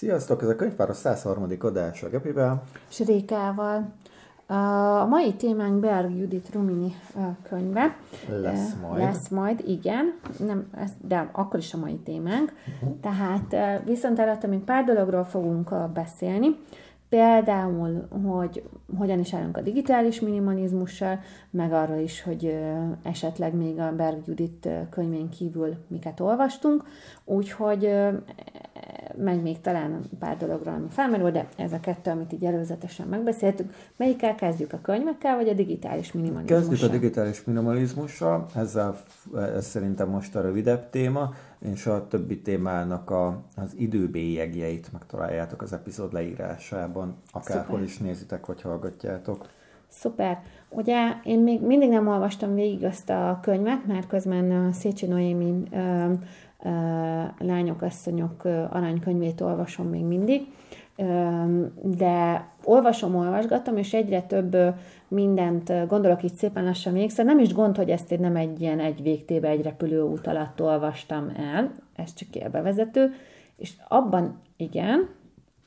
[0.00, 1.46] Sziasztok, ez a könyvpáros 103.
[1.58, 2.62] adása Gepivel.
[2.90, 3.92] És Rékával.
[4.46, 6.94] A mai témánk Berg Judit Rumini
[7.42, 7.96] könyve.
[8.28, 9.02] Lesz majd.
[9.02, 12.52] Lesz majd, igen, nem, ez, de akkor is a mai témánk.
[12.82, 13.00] Uh-huh.
[13.00, 16.56] Tehát viszont előtte még pár dologról fogunk beszélni.
[17.08, 18.62] Például, hogy
[18.98, 22.58] hogyan is állunk a digitális minimalizmussal, meg arról is, hogy
[23.02, 26.84] esetleg még a Berg Judit könyvén kívül miket olvastunk,
[27.24, 27.92] úgyhogy
[29.16, 33.74] meg még talán pár dologról, ami felmerül, de ez a kettő, amit így előzetesen megbeszéltük.
[33.96, 36.68] Melyikkel kezdjük a könyvekkel, vagy a digitális minimalizmussal?
[36.68, 38.96] Kezdjük a digitális minimalizmussal, ezzel,
[39.34, 45.72] ez szerintem most a rövidebb téma, és a többi témának a, az időbélyegjeit megtaláljátok az
[45.72, 47.82] epizód leírásában, akárhol Szuper.
[47.82, 49.48] is nézitek, vagy hallgatjátok.
[49.88, 50.38] Szuper.
[50.68, 55.68] Ugye én még mindig nem olvastam végig azt a könyvet, mert közben a Szécsi Noémi
[57.38, 60.46] lányok, asszonyok aranykönyvét olvasom még mindig,
[61.82, 64.56] de olvasom, olvasgatom, és egyre több
[65.08, 68.60] mindent gondolok így szépen lassan még, szóval nem is gond, hogy ezt én nem egy
[68.60, 73.12] ilyen egy végtébe, egy repülő út alatt olvastam el, ez csak élbevezető,
[73.56, 75.08] és abban igen,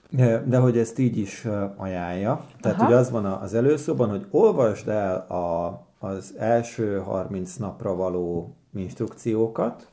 [0.09, 2.45] de, de hogy ezt így is ajánlja.
[2.61, 2.85] Tehát, Aha.
[2.85, 9.87] hogy az van az előszóban, hogy olvasd el a, az első 30 napra való instrukciókat,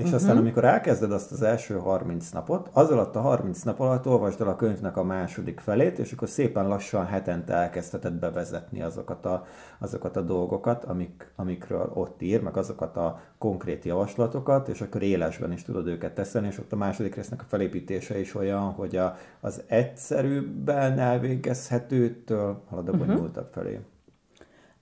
[0.00, 0.20] és uh-huh.
[0.20, 4.40] aztán amikor elkezded azt az első 30 napot, az alatt a 30 nap alatt olvasd
[4.40, 9.44] el a könyvnek a második felét, és akkor szépen lassan hetente elkezdheted bevezetni azokat a,
[9.78, 15.52] azokat a dolgokat, amik, amikről ott ír, meg azokat a konkrét javaslatokat, és akkor élesben
[15.52, 19.16] is tudod őket teszeni, és ott a második résznek a felépítése is olyan, hogy a,
[19.40, 23.06] az egyszerűbben elvégezhetőtől halad a mhm.
[23.06, 23.80] bonyolultabb felé.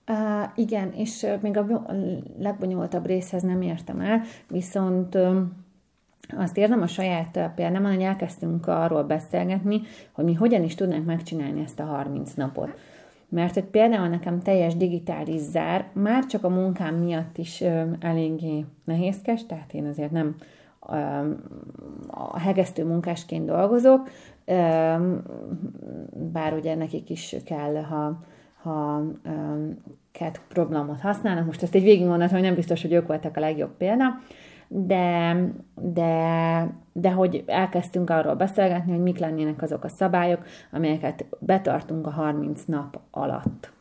[0.09, 0.15] Uh,
[0.55, 1.85] igen, és még a
[2.39, 5.17] legbonyolultabb részhez nem értem el, viszont
[6.37, 11.61] azt értem a saját példámon, hogy elkezdtünk arról beszélgetni, hogy mi hogyan is tudnánk megcsinálni
[11.63, 12.69] ezt a 30 napot.
[13.29, 18.65] Mert hogy például nekem teljes digitális zár már csak a munkám miatt is uh, eléggé
[18.85, 20.35] nehézkes, tehát én azért nem
[22.07, 24.09] a hegesztő munkásként dolgozok,
[26.31, 28.19] bár ugye nekik is kell, ha
[28.61, 29.01] ha
[30.11, 31.45] cat programot használnak.
[31.45, 34.19] Most ezt egy végigmondom, hogy nem biztos, hogy ők voltak a legjobb példa,
[34.67, 35.35] de,
[35.75, 42.11] de, de hogy elkezdtünk arról beszélgetni, hogy mik lennének azok a szabályok, amelyeket betartunk a
[42.11, 43.71] 30 nap alatt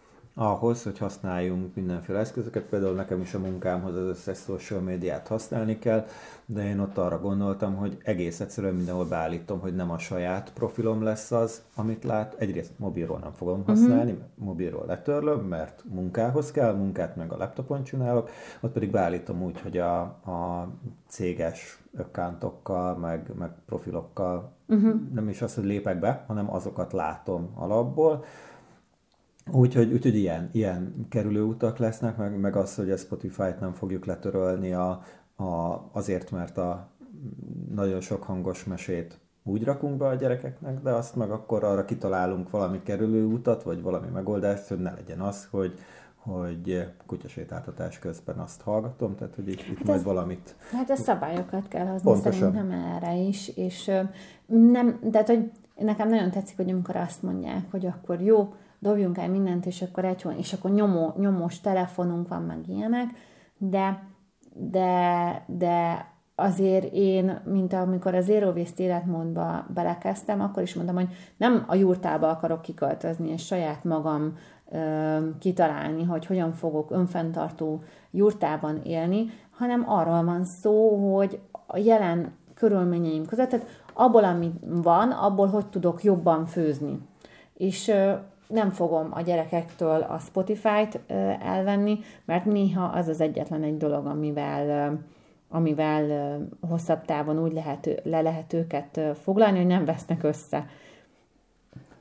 [0.40, 5.78] ahhoz, hogy használjunk mindenféle eszközöket, például nekem is a munkámhoz az összes social médiát használni
[5.78, 6.06] kell,
[6.46, 11.02] de én ott arra gondoltam, hogy egész egyszerűen mindenhol beállítom, hogy nem a saját profilom
[11.02, 12.34] lesz az, amit lát.
[12.38, 13.68] Egyrészt mobilról nem fogom mhm.
[13.68, 14.26] használni, uh-huh.
[14.34, 19.78] mobilról letörlöm, mert munkához kell, munkát meg a laptopon csinálok, ott pedig beállítom úgy, hogy
[19.78, 20.68] a, a
[21.08, 24.94] céges ökkántokkal, meg, meg profilokkal uh-huh.
[25.14, 28.24] nem is az, hogy lépek be, hanem azokat látom alapból,
[29.52, 34.72] Úgyhogy, úgyhogy ilyen, ilyen kerülőutak lesznek, meg, meg az, hogy a Spotify-t nem fogjuk letörölni
[34.72, 35.02] a,
[35.36, 36.90] a, azért, mert a
[37.74, 42.50] nagyon sok hangos mesét úgy rakunk be a gyerekeknek, de azt meg akkor arra kitalálunk
[42.50, 45.78] valami kerülőutat, vagy valami megoldást, hogy ne legyen az, hogy,
[46.14, 50.56] hogy kutyasétáltatás közben azt hallgatom, tehát hogy itt, itt hát majd ez, valamit...
[50.72, 52.32] Hát a szabályokat kell hozni Pontosan.
[52.32, 53.90] szerintem erre is, és
[54.46, 59.28] nem, tehát hogy nekem nagyon tetszik, hogy amikor azt mondják, hogy akkor jó, dobjunk el
[59.28, 63.10] mindent, és akkor egy és akkor nyomó, nyomós telefonunk van, meg ilyenek,
[63.58, 64.02] de,
[64.52, 71.08] de, de azért én, mint amikor az Zero Waste életmódba belekezdtem, akkor is mondtam, hogy
[71.36, 74.36] nem a jurtába akarok kiköltözni, és saját magam
[74.70, 82.32] ö, kitalálni, hogy hogyan fogok önfenntartó jurtában élni, hanem arról van szó, hogy a jelen
[82.54, 86.98] körülményeim között, tehát abból, ami van, abból hogy tudok jobban főzni.
[87.54, 87.92] És
[88.48, 91.00] nem fogom a gyerekektől a Spotify-t
[91.40, 94.98] elvenni, mert néha az az egyetlen egy dolog, amivel
[95.50, 100.66] amivel hosszabb távon úgy lehet, le lehet őket foglalni, hogy nem vesznek össze.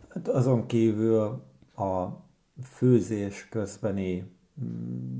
[0.10, 1.44] Hát azon kívül
[1.76, 2.06] a
[2.64, 4.37] főzés közbeni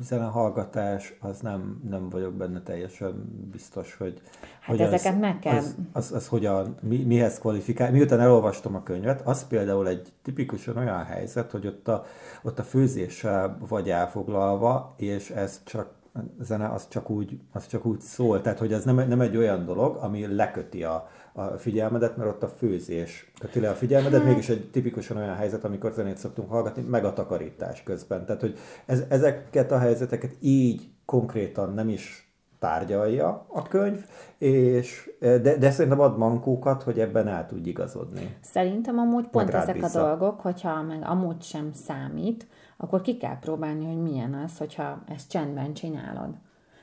[0.02, 3.14] zenehallgatás, az nem, nem vagyok benne teljesen
[3.52, 4.22] biztos, hogy...
[4.60, 5.56] Hát hogy ezeket az, meg kell...
[5.56, 7.92] Az, az, az hogyan, mi, mihez kvalifikál.
[7.92, 12.06] Miután elolvastam a könyvet, az például egy tipikusan olyan helyzet, hogy ott a,
[12.42, 15.96] ott a főzéssel vagy elfoglalva, és ez csak
[16.40, 19.66] zene az csak úgy, az csak úgy szól, tehát hogy ez nem, nem egy olyan
[19.66, 24.30] dolog, ami leköti a, a figyelmedet, mert ott a főzés köti le a figyelmedet, hát.
[24.30, 28.26] mégis egy tipikusan olyan helyzet, amikor zenét szoktunk hallgatni, meg a takarítás közben.
[28.26, 34.06] Tehát, hogy ez, ezeket a helyzeteket így konkrétan nem is tárgyalja a könyv,
[34.38, 38.38] és, de, de szerintem ad mankókat, hogy ebben el tudj igazodni.
[38.42, 40.04] Szerintem amúgy pont ezek vissza.
[40.04, 42.48] a dolgok, hogyha meg amúgy sem számít,
[42.78, 46.30] akkor ki kell próbálni, hogy milyen az, hogyha ezt csendben csinálod.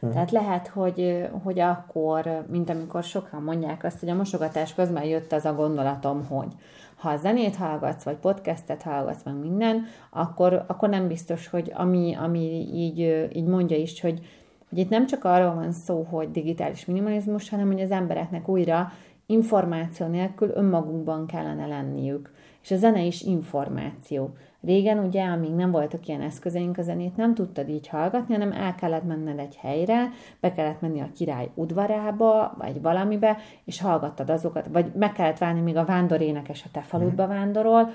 [0.05, 0.13] Hmm.
[0.13, 5.33] Tehát lehet, hogy, hogy akkor, mint amikor sokan mondják azt, hogy a mosogatás közben jött
[5.33, 6.49] az a gondolatom, hogy
[6.97, 12.69] ha zenét hallgatsz, vagy podcastet hallgatsz, vagy minden, akkor, akkor nem biztos, hogy ami, ami
[12.73, 14.21] így, így mondja is, hogy,
[14.69, 18.93] hogy itt nem csak arról van szó, hogy digitális minimalizmus, hanem hogy az embereknek újra
[19.27, 22.31] információ nélkül önmagukban kellene lenniük.
[22.65, 24.31] És a zene is információ.
[24.63, 28.75] Régen ugye, amíg nem voltak ilyen eszközeink, a zenét nem tudtad így hallgatni, hanem el
[28.75, 34.67] kellett menned egy helyre, be kellett menni a király udvarába, vagy valamibe, és hallgattad azokat,
[34.73, 37.33] vagy meg kellett várni, míg a vándorénekes a te faludba mhm.
[37.33, 37.91] vándorol,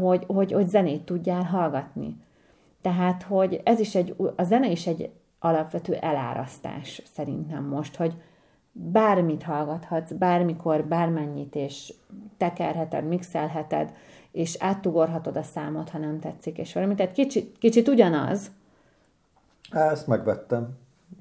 [0.00, 2.16] hogy, hogy, hogy zenét tudjál hallgatni.
[2.82, 8.14] Tehát, hogy ez is egy, a zene is egy alapvető elárasztás szerintem most, hogy
[8.74, 11.94] bármit hallgathatsz, bármikor, bármennyit, és
[12.36, 13.92] tekerheted, mixelheted,
[14.32, 16.94] és átugorhatod a számot, ha nem tetszik, és valami.
[16.94, 18.50] Tehát kicsit, kicsit ugyanaz.
[19.70, 20.68] Ezt megvettem.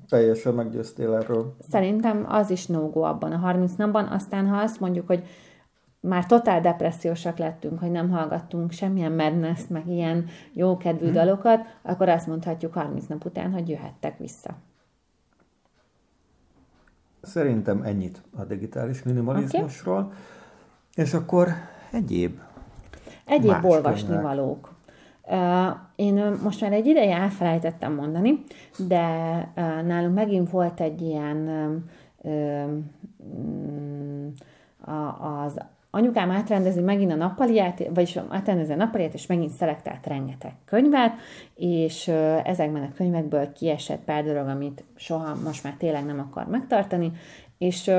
[0.09, 1.55] Teljesen meggyőztél erről.
[1.69, 4.07] Szerintem az is no abban a 30 napban.
[4.07, 5.23] Aztán, ha azt mondjuk, hogy
[5.99, 11.13] már totál depressziósak lettünk, hogy nem hallgattunk semmilyen madness meg ilyen jókedvű hmm.
[11.13, 14.55] dalokat, akkor azt mondhatjuk 30 nap után, hogy jöhettek vissza.
[17.23, 19.97] Szerintem ennyit a digitális minimalizmusról.
[19.97, 20.15] Okay.
[20.95, 21.47] És akkor
[21.91, 22.39] egyéb
[23.25, 24.71] Egyéb olvasni valók.
[25.95, 28.43] Én most már egy ideje elfelejtettem mondani,
[28.87, 29.07] de
[29.85, 31.47] nálunk megint volt egy ilyen
[35.19, 35.59] az
[35.95, 41.13] anyukám átrendezi megint a nappaliát, vagyis átrendezi a nappaliát, és megint szelektált rengeteg könyvet,
[41.55, 42.07] és
[42.43, 47.11] ezekben a könyvekből kiesett pár dolog, amit soha most már tényleg nem akar megtartani,
[47.57, 47.91] és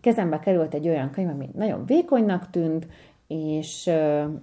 [0.00, 2.86] kezembe került egy olyan könyv, ami nagyon vékonynak tűnt,
[3.26, 3.90] és,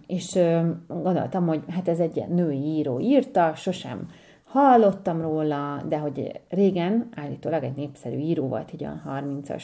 [0.08, 0.40] és
[0.88, 4.10] gondoltam, hogy hát ez egy ilyen női író írta, sosem
[4.46, 9.64] hallottam róla, de hogy régen állítólag egy népszerű író volt így a 30-as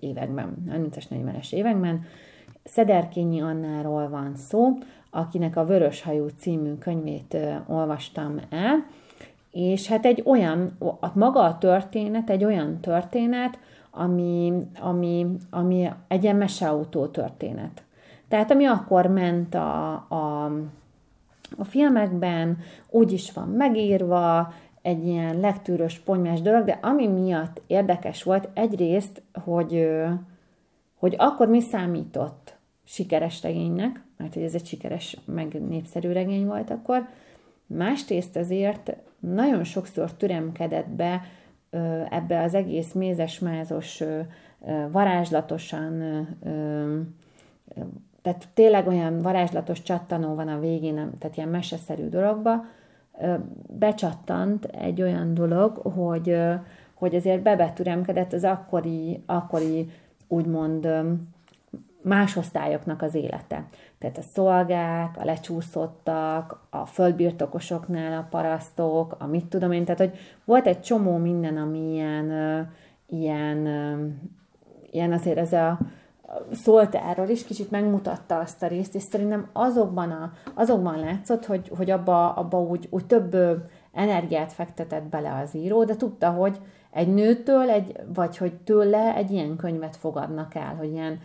[0.00, 2.04] években, 30-as, 40-es években.
[2.66, 4.78] Szederkényi Annáról van szó,
[5.10, 7.36] akinek a Vöröshajú című könyvét
[7.66, 8.86] olvastam el,
[9.52, 13.58] és hát egy olyan, a maga a történet egy olyan történet,
[13.90, 17.82] ami, ami, ami egy ilyen meseautó történet.
[18.28, 20.44] Tehát ami akkor ment a, a,
[21.58, 22.58] a filmekben,
[22.90, 24.52] úgy is van megírva,
[24.82, 29.90] egy ilyen legtűrös, ponymás dolog, de ami miatt érdekes volt egyrészt, hogy,
[30.98, 32.55] hogy akkor mi számított
[32.86, 37.08] sikeres regénynek, mert hogy ez egy sikeres, meg népszerű regény volt akkor,
[37.66, 41.22] másrészt ezért nagyon sokszor türemkedett be
[42.10, 44.02] ebbe az egész mézes-mázos,
[44.90, 46.02] varázslatosan
[48.26, 52.64] tehát tényleg olyan varázslatos csattanó van a végén, tehát ilyen meseszerű dologba,
[53.68, 56.36] becsattant egy olyan dolog, hogy,
[56.94, 59.90] hogy azért bebetüremkedett az akkori, akkori
[60.28, 60.88] úgymond
[62.06, 63.66] másosztályoknak az élete.
[63.98, 70.18] Tehát a szolgák, a lecsúszottak, a földbirtokosoknál a parasztok, a mit tudom én, tehát hogy
[70.44, 72.30] volt egy csomó minden, ami ilyen,
[73.06, 73.66] ilyen,
[74.90, 75.78] ilyen azért ez a,
[76.52, 81.70] szólt erről is, kicsit megmutatta azt a részt, és szerintem azokban, a, azokban látszott, hogy,
[81.76, 83.36] hogy abba, abba úgy, úgy több
[83.92, 86.58] energiát fektetett bele az író, de tudta, hogy
[86.90, 91.20] egy nőtől, egy, vagy hogy tőle egy ilyen könyvet fogadnak el, hogy ilyen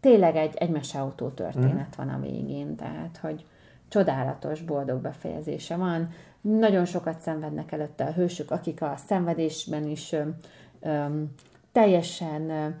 [0.00, 1.96] tényleg egy, egy meseautó történet mm.
[1.96, 3.44] van a végén, tehát, hogy
[3.88, 6.10] csodálatos, boldog befejezése van.
[6.40, 10.22] Nagyon sokat szenvednek előtte a hősök, akik a szenvedésben is ö,
[10.80, 11.04] ö,
[11.72, 12.74] teljesen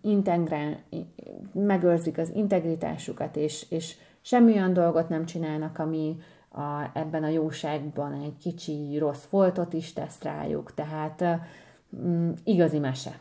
[0.00, 0.78] integrál,
[1.52, 6.16] megőrzik az integritásukat, és, és semmi olyan dolgot nem csinálnak, ami
[6.48, 11.24] a, ebben a jóságban egy kicsi rossz foltot is tesz rájuk, tehát
[11.96, 13.18] mm, igazi mese.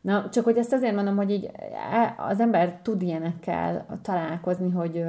[0.00, 1.50] Na, csak hogy ezt azért mondom, hogy így
[1.92, 5.04] e, az ember tud ilyenekkel találkozni, hogy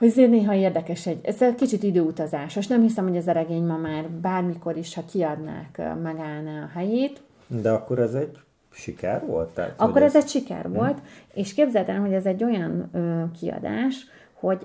[0.00, 2.66] hogy azért néha érdekes egy, ez egy kicsit időutazásos.
[2.66, 7.20] Nem hiszem, hogy ez a regény ma már bármikor is, ha kiadnák, megállná a helyét.
[7.46, 8.38] De akkor ez egy
[8.72, 9.54] siker volt?
[9.54, 10.72] Tehát, akkor ez, ez egy siker hmm.
[10.72, 10.98] volt,
[11.32, 14.64] és képzeld el, hogy ez egy olyan ö, kiadás, hogy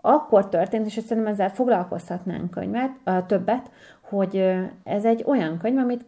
[0.00, 3.70] akkor történt, és szerintem ezzel foglalkozhatnánk könyvet, ö, többet,
[4.00, 6.04] hogy ö, ez egy olyan könyv, amit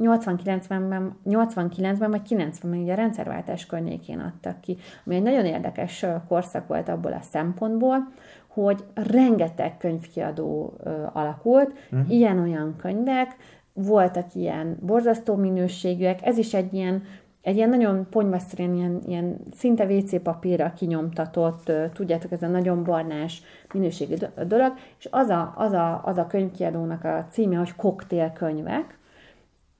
[0.00, 4.76] 89-ben, 89-ben vagy 90-ben ugye a rendszerváltás környékén adtak ki,
[5.06, 8.12] ami egy nagyon érdekes korszak volt abból a szempontból,
[8.46, 10.76] hogy rengeteg könyvkiadó
[11.12, 12.10] alakult, uh-huh.
[12.10, 13.36] ilyen-olyan könyvek,
[13.72, 17.02] voltak ilyen borzasztó minőségűek, ez is egy ilyen,
[17.42, 23.42] egy ilyen nagyon ponyvaszerűen, ilyen, ilyen szinte WC papírra kinyomtatott, tudjátok, ez a nagyon barnás
[23.74, 24.14] minőségű
[24.46, 28.98] dolog, és az a, az a, az a könyvkiadónak a címe, hogy koktélkönyvek,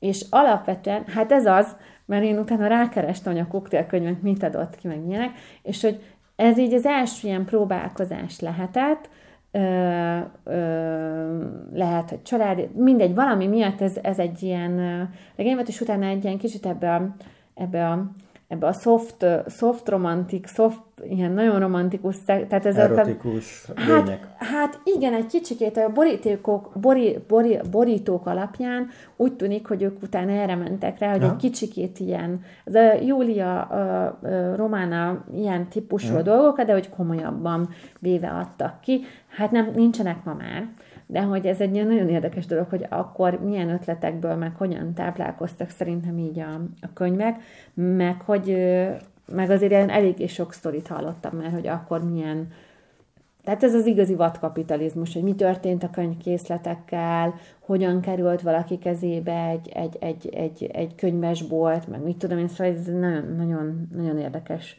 [0.01, 1.77] és alapvetően, hát ez az,
[2.07, 5.31] mert én utána rákerestem, hogy a koktélkönyvek mit adott ki, meg ilyenek,
[5.63, 6.03] és hogy
[6.37, 9.09] ez így az első ilyen próbálkozás lehetett,
[9.51, 15.81] ö, ö, lehet, hogy család, mindegy, valami miatt ez, ez egy ilyen regény volt, és
[15.81, 17.15] utána egy ilyen kicsit ebbe a,
[17.55, 18.11] ebbe a
[18.51, 24.81] ebbe a soft, soft romantik, soft, ilyen nagyon romantikus, tehát ez Erotikus a, hát, hát
[24.85, 30.55] igen, egy kicsikét a borítékok, bori, bori, borítók alapján úgy tűnik, hogy ők utána erre
[30.55, 31.31] mentek rá, hogy ja.
[31.31, 36.23] egy kicsikét ilyen, a Júlia a, a Romána ilyen típusú ja.
[36.23, 39.05] dolgokat, de hogy komolyabban véve adtak ki.
[39.29, 40.69] Hát nem, nincsenek ma már
[41.11, 46.19] de hogy ez egy nagyon érdekes dolog, hogy akkor milyen ötletekből, meg hogyan táplálkoztak szerintem
[46.19, 47.41] így a, a könyvek,
[47.75, 48.57] meg hogy
[49.33, 52.49] meg azért ilyen eléggé sok sztorit hallottam mert hogy akkor milyen
[53.45, 59.69] tehát ez az igazi vadkapitalizmus, hogy mi történt a könyvkészletekkel, hogyan került valaki kezébe egy,
[59.75, 64.77] egy, egy, egy, egy könyvesbolt, meg mit tudom én, szóval ez nagyon, nagyon, nagyon érdekes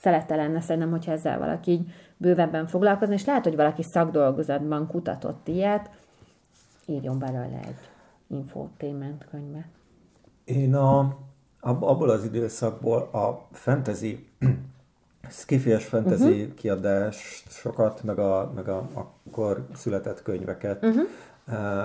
[0.00, 1.90] szelete lenne szerintem, hogyha ezzel valaki így
[2.22, 5.90] bővebben foglalkozni, és lehet, hogy valaki szakdolgozatban kutatott ilyet,
[6.86, 7.90] írjon belőle egy
[8.26, 9.66] infotainment könyvet.
[10.44, 11.16] Én a,
[11.60, 14.28] abból az időszakból a fantasy,
[15.30, 16.54] skifies fantasy uh-huh.
[16.54, 21.06] kiadást sokat, meg, a, meg a, akkor született könyveket uh-huh.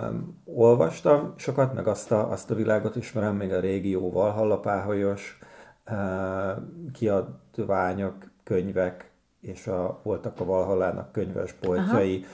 [0.10, 5.40] um, olvastam sokat, meg azt a, azt a világot ismerem, még a régióval, hallapáholyos
[5.90, 6.64] uh,
[6.94, 12.28] kiadványok, könyvek, és a, voltak a Valhallának könyvesboltjai Aha.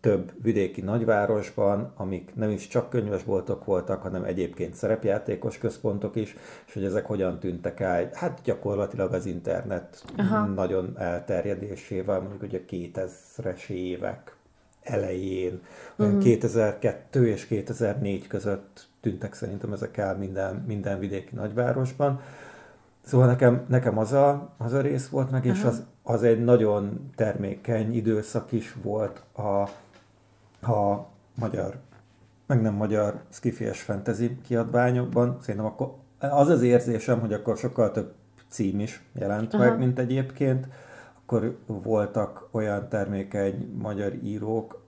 [0.00, 6.72] több vidéki nagyvárosban, amik nem is csak könyvesboltok voltak, hanem egyébként szerepjátékos központok is, és
[6.72, 8.10] hogy ezek hogyan tűntek el.
[8.12, 10.46] Hát gyakorlatilag az internet Aha.
[10.46, 14.36] nagyon elterjedésével, mondjuk ugye 2000-es évek
[14.82, 15.60] elején,
[15.96, 16.22] uh-huh.
[16.22, 22.20] 2002 és 2004 között tűntek szerintem ezek el minden, minden vidéki nagyvárosban.
[23.02, 27.10] Szóval nekem, nekem az, a, az a rész volt meg, és az, az egy nagyon
[27.14, 29.60] termékeny időszak is volt a,
[30.72, 31.78] a magyar,
[32.46, 35.38] meg nem magyar skifies fantasy kiadványokban.
[35.40, 38.12] Szerintem akkor az az érzésem, hogy akkor sokkal több
[38.48, 39.64] cím is jelent Aha.
[39.64, 40.68] meg, mint egyébként.
[41.22, 44.82] Akkor voltak olyan termékeny magyar írók,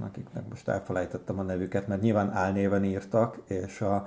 [0.00, 4.06] akiknek most elfelejtettem a nevüket, mert nyilván álnéven írtak, és a,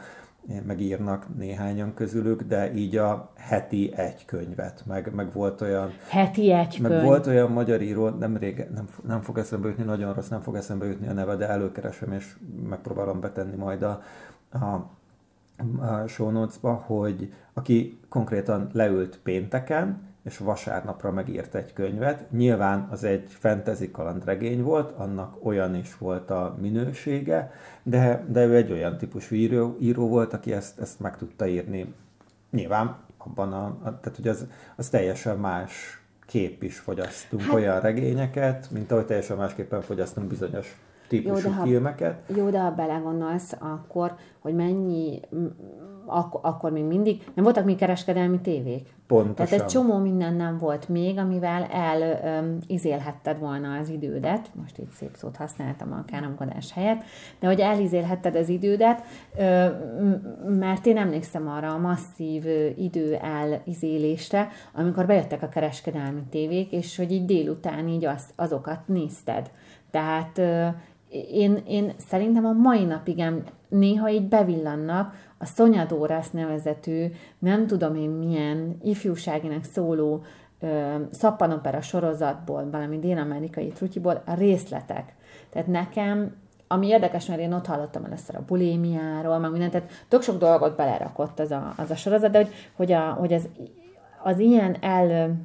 [0.65, 5.91] megírnak néhányan közülük, de így a heti egy könyvet, meg, meg volt olyan...
[6.09, 7.03] Heti egy meg könyv.
[7.03, 10.55] volt olyan magyar író, nem, rége, nem, nem fog eszembe jutni, nagyon rossz, nem fog
[10.55, 12.35] eszembe jutni a neve, de előkeresem, és
[12.69, 14.01] megpróbálom betenni majd a,
[14.51, 14.89] a,
[15.85, 22.31] a show notes-ba, hogy aki konkrétan leült pénteken, és vasárnapra megírt egy könyvet.
[22.31, 27.51] Nyilván az egy fantasy kalandregény volt, annak olyan is volt a minősége,
[27.83, 31.93] de, de ő egy olyan típusú író, író volt, aki ezt, ezt meg tudta írni.
[32.51, 37.79] Nyilván abban a, a tehát hogy az, az teljesen más kép is fogyasztunk hát, olyan
[37.79, 40.77] regényeket, mint ahogy teljesen másképpen fogyasztunk bizonyos
[41.07, 42.23] típusú jó, de filmeket.
[42.27, 45.19] Ha, jó, de ha belegondolsz, akkor, hogy mennyi
[46.05, 48.93] ak- akkor még mindig, nem voltak még kereskedelmi tévék.
[49.07, 49.45] Pontosan.
[49.45, 55.15] Tehát egy csomó minden nem volt még, amivel elizélhetted volna az idődet, most itt szép
[55.15, 57.03] szót használtam a káromkodás helyett,
[57.39, 59.03] de hogy elizélhetted az idődet,
[59.37, 59.65] ö,
[60.47, 62.45] mert én emlékszem arra a masszív
[62.77, 69.51] idő elizélésre, amikor bejöttek a kereskedelmi tévék, és hogy így délután így az, azokat nézted.
[69.91, 70.41] Tehát
[71.31, 73.23] én, én szerintem a mai napig
[73.69, 77.05] néha így bevillannak a Szonyadórász nevezetű,
[77.39, 80.23] nem tudom én milyen ifjúságinak szóló
[80.59, 85.13] ö, szappanopera sorozatból, valami dél-amerikai trutyiból a részletek.
[85.49, 86.35] Tehát nekem
[86.67, 90.75] ami érdekes, mert én ott hallottam először a bulémiáról, meg mindent, tehát tök sok dolgot
[90.75, 93.47] belerakott az a, az a sorozat, de hogy, hogy, a, hogy az,
[94.23, 95.35] az ilyen el,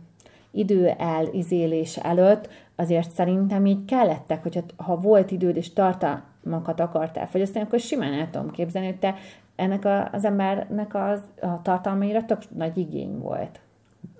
[0.50, 7.64] idő elizélés előtt azért szerintem így kellettek, hogyha ha volt időd és tartalmakat akartál fogyasztani,
[7.64, 9.14] akkor simán el tudom képzelni, hogy te
[9.58, 13.60] ennek a, az embernek az, a tartalmaira tök nagy igény volt.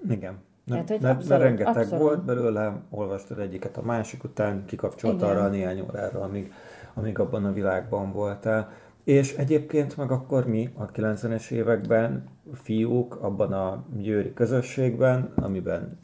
[0.09, 0.37] Igen.
[0.64, 2.04] Nem, Tehát, hogy mert, abszolút, mert rengeteg abszolút.
[2.04, 6.52] volt belőle, olvastad egyiket a másik után, kikapcsolt arra a néhány órára, amíg,
[6.95, 8.71] amíg abban a világban voltál.
[9.04, 15.99] És egyébként meg akkor mi a 90-es években fiúk abban a győri közösségben, amiben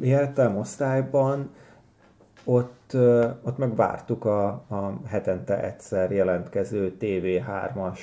[0.00, 1.50] éltem, osztályban,
[2.50, 2.96] ott,
[3.42, 7.98] ott meg vártuk a, a hetente egyszer jelentkező TV3-as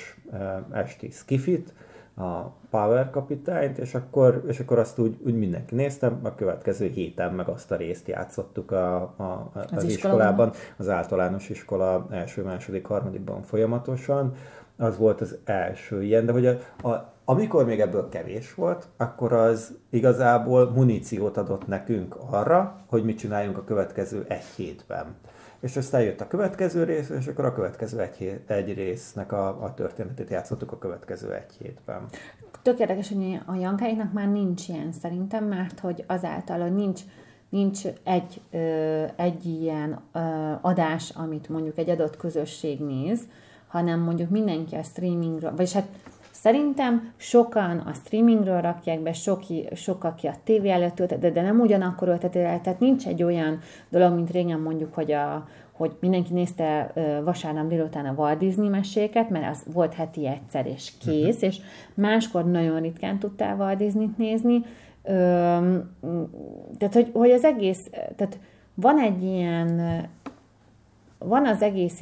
[0.72, 1.72] esti skifit,
[2.16, 7.32] a Power kapitányt, és akkor, és akkor azt úgy, úgy mindenki néztem, a következő héten
[7.32, 12.86] meg azt a részt játszottuk a, a, az, az iskolában, az általános iskola első, második,
[12.86, 14.34] harmadikban folyamatosan.
[14.80, 16.58] Az volt az első ilyen, de hogy a,
[16.88, 23.18] a, amikor még ebből kevés volt, akkor az igazából muníciót adott nekünk arra, hogy mit
[23.18, 25.16] csináljunk a következő egy hétben.
[25.60, 29.62] És aztán jött a következő rész, és akkor a következő egy, hét, egy résznek a,
[29.62, 32.02] a történetét játszottuk a következő egy hétben.
[32.62, 37.00] Tök érdekes, hogy a Jankáinak már nincs ilyen szerintem, mert hogy azáltal, hogy nincs
[37.48, 40.18] nincs egy, ö, egy ilyen ö,
[40.60, 43.20] adás, amit mondjuk egy adott közösség néz,
[43.68, 45.86] hanem mondjuk mindenki a streamingről, vagyis hát
[46.42, 49.42] Szerintem sokan a streamingről rakják be, sok,
[49.74, 53.22] sok aki a tévé előtt ültet, de, de nem ugyanakkor ölteti el, tehát nincs egy
[53.22, 56.92] olyan dolog, mint régen mondjuk, hogy, a, hogy mindenki nézte
[57.24, 61.48] vasárnap délután a Walt Disney meséket, mert az volt heti egyszer és kész, uh-huh.
[61.48, 61.58] és
[61.94, 64.62] máskor nagyon ritkán tudtál Walt Disney-t nézni,
[65.02, 65.96] Öm,
[66.78, 68.38] tehát, hogy, hogy az egész, tehát
[68.74, 69.80] van egy ilyen,
[71.18, 72.00] van az egész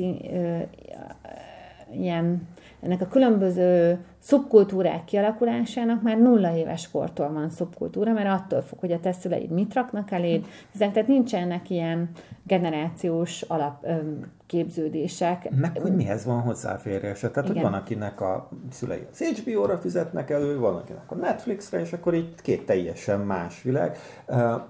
[1.93, 2.49] ilyen
[2.81, 8.93] ennek a különböző szubkultúrák kialakulásának már nulla éves kortól van szubkultúra, mert attól fog, hogy
[8.93, 10.47] a te szüleid mit raknak eléd,
[10.79, 12.11] tehát nincsenek ilyen
[12.43, 15.51] generációs alapképződések.
[15.51, 17.31] Meg hogy mihez van hozzáférése.
[17.31, 17.63] Tehát, Igen.
[17.63, 22.15] hogy van, akinek a szülei az HBO-ra fizetnek elő, van, akinek a Netflixre, és akkor
[22.15, 23.99] itt két teljesen más világ,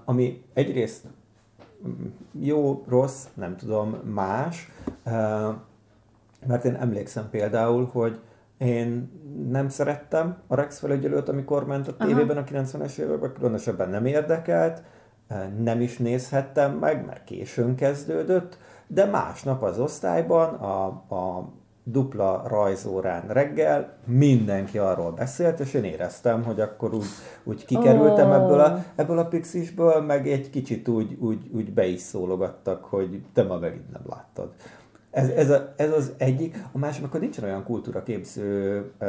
[0.04, 1.04] ami egyrészt
[2.40, 4.70] jó, rossz, nem tudom, más,
[6.46, 8.20] mert én emlékszem például, hogy
[8.58, 9.10] én
[9.48, 12.46] nem szerettem a Rex felügyelőt, amikor ment a tévében Aha.
[12.46, 14.82] a 90-es években, különösebben nem érdekelt,
[15.28, 21.52] eh, nem is nézhettem meg, mert későn kezdődött, de másnap az osztályban a, a
[21.88, 27.06] dupla rajzórán reggel mindenki arról beszélt, és én éreztem, hogy akkor úgy,
[27.44, 28.34] úgy kikerültem oh.
[28.34, 33.22] ebből, a, ebből a pixisből, meg egy kicsit úgy, úgy, úgy be is szólogattak, hogy
[33.32, 34.52] te ma megint nem láttad.
[35.16, 36.64] Ez, ez, a, ez az egyik.
[36.72, 39.08] A másik, akkor nincsen olyan kultúraképző uh,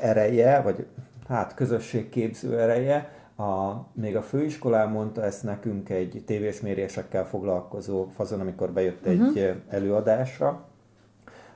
[0.00, 0.86] ereje, vagy
[1.28, 8.70] hát közösségképző ereje, a, még a főiskolán mondta ezt nekünk egy tévésmérésekkel foglalkozó fazon, amikor
[8.70, 9.56] bejött egy uh-huh.
[9.68, 10.64] előadásra.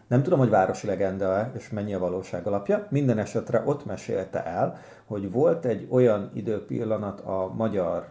[0.07, 2.87] Nem tudom, hogy városi legenda és mennyi a valóság alapja.
[2.89, 8.09] Minden esetre ott mesélte el, hogy volt egy olyan időpillanat a magyar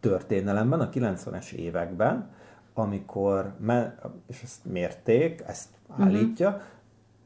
[0.00, 2.30] történelemben, a 90-es években,
[2.74, 6.02] amikor, men, és ezt mérték, ezt mhm.
[6.02, 6.62] állítja, uh-huh.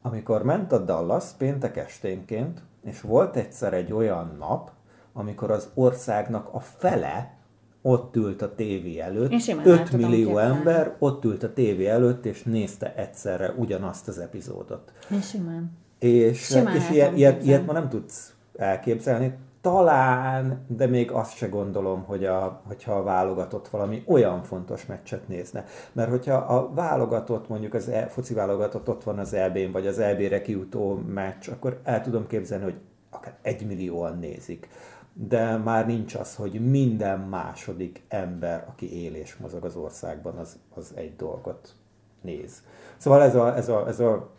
[0.01, 4.71] amikor ment a Dallas péntek esténként, és volt egyszer egy olyan nap,
[5.13, 7.33] amikor az országnak a fele
[7.81, 9.31] ott ült a tévé előtt,
[9.63, 14.93] 5 millió ember ott ült a tévé előtt, és nézte egyszerre ugyanazt az epizódot.
[15.09, 15.71] És simán.
[15.99, 21.47] És, simán és ilyet, ilyet, ilyet ma nem tudsz elképzelni talán, de még azt se
[21.47, 25.65] gondolom, hogy a, hogyha a válogatott valami olyan fontos meccset nézne.
[25.91, 29.99] Mert hogyha a válogatott, mondjuk az e, foci válogatott ott van az EB-n, vagy az
[29.99, 34.69] EB-re kijutó meccs, akkor el tudom képzelni, hogy akár egymillióan nézik.
[35.13, 40.59] De már nincs az, hogy minden második ember, aki él és mozog az országban, az,
[40.75, 41.75] az egy dolgot
[42.21, 42.63] néz.
[42.97, 44.29] Szóval ez a, ez a, ez a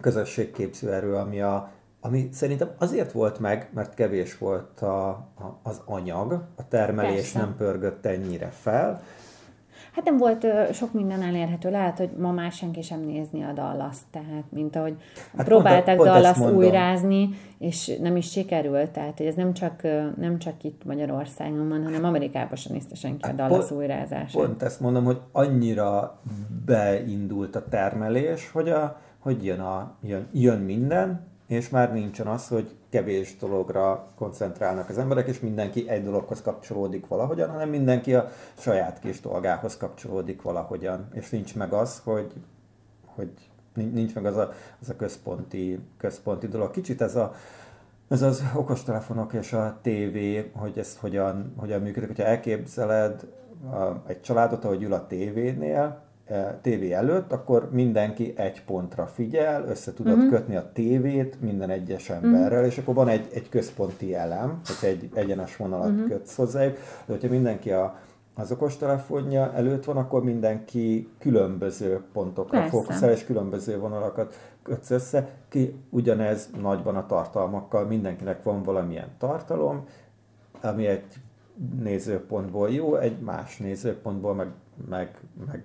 [0.00, 1.70] közösségképző erő, ami a,
[2.06, 7.38] ami szerintem azért volt meg, mert kevés volt a, a, az anyag, a termelés Persze.
[7.38, 9.02] nem pörgött ennyire fel.
[9.92, 11.70] Hát nem volt ö, sok minden elérhető.
[11.70, 14.96] Lehet, hogy ma már senki sem nézni a dallas tehát mint ahogy
[15.36, 18.90] hát próbálták pont, Dallas újrázni, és nem is sikerült.
[18.90, 19.82] Tehát hogy ez nem csak,
[20.16, 24.32] nem csak itt Magyarországon van, hanem Amerikában sem nézte senki hát a Dallas pont, újrázását.
[24.32, 26.20] Pont ezt mondom, hogy annyira
[26.64, 32.48] beindult a termelés, hogy, a, hogy jön, a, jön, jön minden, és már nincsen az,
[32.48, 38.28] hogy kevés dologra koncentrálnak az emberek, és mindenki egy dologhoz kapcsolódik valahogyan, hanem mindenki a
[38.58, 42.32] saját kis dolgához kapcsolódik valahogyan, és nincs meg az, hogy,
[43.04, 43.30] hogy
[43.74, 46.70] nincs meg az a, az a központi, központi dolog.
[46.70, 47.34] Kicsit ez a,
[48.08, 52.08] ez az okostelefonok és a tévé, hogy ez hogyan, hogyan működik.
[52.08, 53.26] Hogyha elképzeled
[54.06, 56.05] egy családot, ahogy ül a tévénél,
[56.62, 60.30] tévé előtt, akkor mindenki egy pontra figyel, össze tudod uh-huh.
[60.30, 62.66] kötni a tévét minden egyes emberrel, uh-huh.
[62.66, 66.08] és akkor van egy, egy központi elem, hogy egy egyenes vonalat uh-huh.
[66.08, 66.74] kötsz hozzájuk,
[67.06, 67.98] de hogyha mindenki a,
[68.34, 72.76] az okostelefonja előtt van, akkor mindenki különböző pontokra Persze.
[72.76, 75.28] fókuszál, és különböző vonalakat kötsz össze.
[75.48, 79.84] Ki ugyanez nagyban a tartalmakkal, mindenkinek van valamilyen tartalom,
[80.60, 81.04] ami egy
[81.82, 84.48] nézőpontból jó, egy más nézőpontból meg
[84.88, 85.64] meg, meg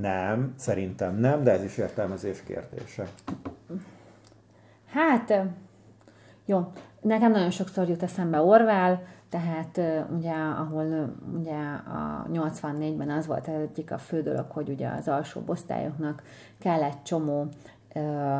[0.00, 3.06] nem, szerintem nem, de ez is értelmezés kérdése.
[4.86, 5.42] Hát,
[6.44, 9.80] jó, nekem nagyon sokszor jut eszembe Orwell, tehát
[10.16, 15.42] ugye, ahol ugye a 84-ben az volt egyik a fő dolog, hogy ugye az alsó
[15.46, 16.22] osztályoknak
[16.58, 17.46] kell egy csomó
[17.94, 18.38] ö,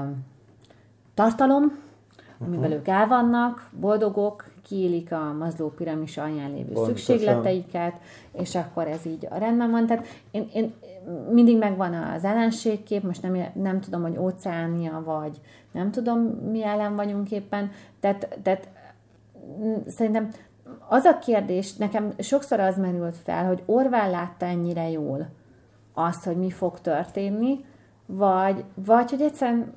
[1.14, 1.78] tartalom,
[2.38, 2.78] amivel uh-huh.
[2.78, 6.96] ők el vannak, boldogok, kiélik a mazló piramis alján lévő Pontosan.
[6.96, 7.94] szükségleteiket,
[8.32, 9.86] és akkor ez így a rendben van.
[9.86, 10.74] Tehát én, én
[11.30, 15.40] mindig megvan az ellenségkép, most nem, nem tudom, hogy óceánia, vagy
[15.72, 16.18] nem tudom,
[16.50, 17.70] mi ellen vagyunk éppen.
[18.00, 18.68] Tehát, tehát
[19.62, 20.30] mm, szerintem
[20.88, 25.28] az a kérdés, nekem sokszor az merült fel, hogy Orwell látta ennyire jól
[25.94, 27.64] azt, hogy mi fog történni,
[28.06, 29.72] vagy, vagy hogy egyszerűen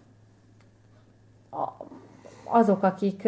[2.51, 3.27] azok, akik,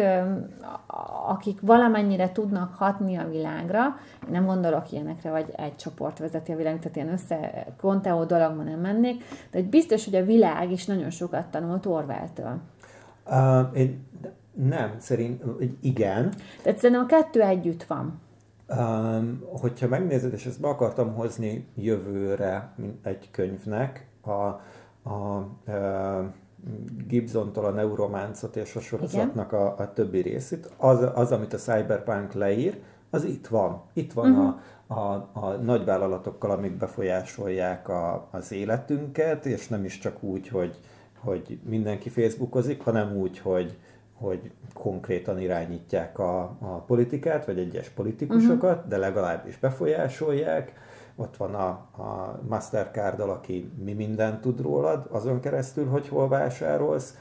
[1.26, 6.56] akik valamennyire tudnak hatni a világra, én nem gondolok ilyenekre, vagy egy csoport vezeti a
[6.56, 11.10] világot, tehát ilyen össze konteó dologban nem mennék, de biztos, hogy a világ is nagyon
[11.10, 12.60] sokat tanult Orwelltől.
[13.26, 14.06] Uh, én
[14.54, 15.42] nem, szerint
[15.80, 16.34] igen.
[16.62, 18.20] Tehát szerintem a kettő együtt van.
[18.68, 26.32] Um, hogyha megnézed, és ezt be akartam hozni jövőre egy könyvnek, a, a, a
[27.08, 32.32] Gibsontól a Neurománcot és a sorozatnak a, a többi részét, az, az, amit a Cyberpunk
[32.32, 32.78] leír,
[33.10, 33.82] az itt van.
[33.92, 34.54] Itt van uh-huh.
[34.86, 40.78] a, a, a nagyvállalatokkal, amik befolyásolják a, az életünket, és nem is csak úgy, hogy,
[41.18, 43.78] hogy mindenki Facebookozik, hanem úgy, hogy,
[44.14, 48.88] hogy konkrétan irányítják a, a politikát, vagy egyes politikusokat, uh-huh.
[48.88, 50.72] de legalábbis befolyásolják.
[51.16, 51.68] Ott van a,
[52.02, 57.14] a mastercard aki mi mindent tud rólad, azon keresztül, hogy hol vásárolsz.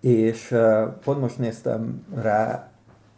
[0.00, 0.56] És
[1.04, 2.70] pont most néztem rá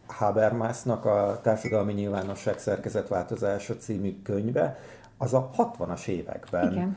[0.07, 4.79] Habermasnak a Társadalmi Nyilvánosság Szerkezetváltozása című könyve,
[5.23, 6.97] az a 60-as években Igen.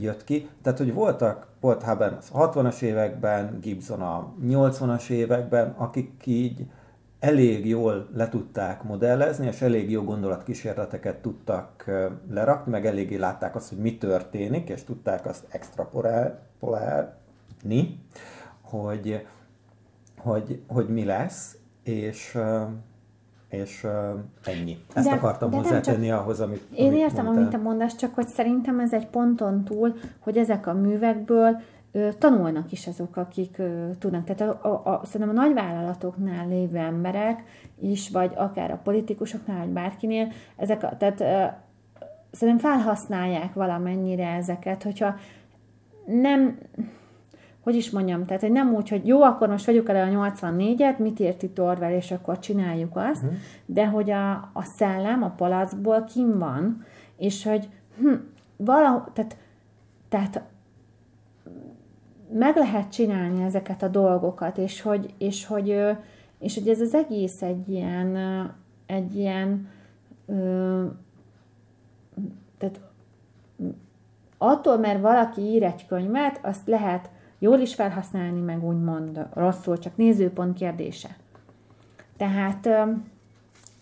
[0.00, 0.48] jött ki.
[0.62, 6.66] Tehát, hogy voltak, volt Habermas a 60-as években, Gibson a 80-as években, akik így
[7.24, 11.84] elég jól le tudták modellezni, és elég jó gondolatkísérleteket tudtak
[12.30, 16.38] lerakni, meg eléggé látták azt, hogy mi történik, és tudták azt extrapolálni,
[18.62, 19.26] hogy,
[20.18, 22.38] hogy, hogy mi lesz, és
[23.48, 23.90] és uh,
[24.44, 24.78] ennyi.
[24.94, 27.42] Ezt de, akartam de hozzátenni csak, ahhoz, amit Én amit értem, mondtál.
[27.42, 31.60] amit te mondasz, csak hogy szerintem ez egy ponton túl, hogy ezek a művekből
[32.18, 33.62] tanulnak is azok, akik
[33.98, 34.24] tudnak.
[34.24, 37.42] Tehát a, a, a, szerintem a nagyvállalatoknál lévő emberek
[37.80, 41.44] is, vagy akár a politikusoknál, vagy bárkinél, ezek a, tehát ö,
[42.30, 45.14] szerintem felhasználják valamennyire ezeket, hogyha
[46.06, 46.58] nem
[47.60, 50.98] hogy is mondjam, tehát hogy nem úgy, hogy jó, akkor most vegyük el a 84-et,
[50.98, 53.38] mit ért itt Orwell, és akkor csináljuk azt, uh-huh.
[53.66, 56.84] de hogy a, a szellem a palacból kim van,
[57.16, 58.14] és hogy hm,
[58.56, 59.36] valahol, tehát,
[60.08, 60.42] tehát
[62.38, 65.96] meg lehet csinálni ezeket a dolgokat, és hogy, és hogy,
[66.38, 68.16] és hogy ez az egész egy ilyen,
[68.86, 69.68] egy ilyen,
[72.58, 72.80] tehát
[74.38, 79.96] attól, mert valaki ír egy könyvet, azt lehet jól is felhasználni, meg úgymond rosszul, csak
[79.96, 81.16] nézőpont kérdése.
[82.16, 82.68] Tehát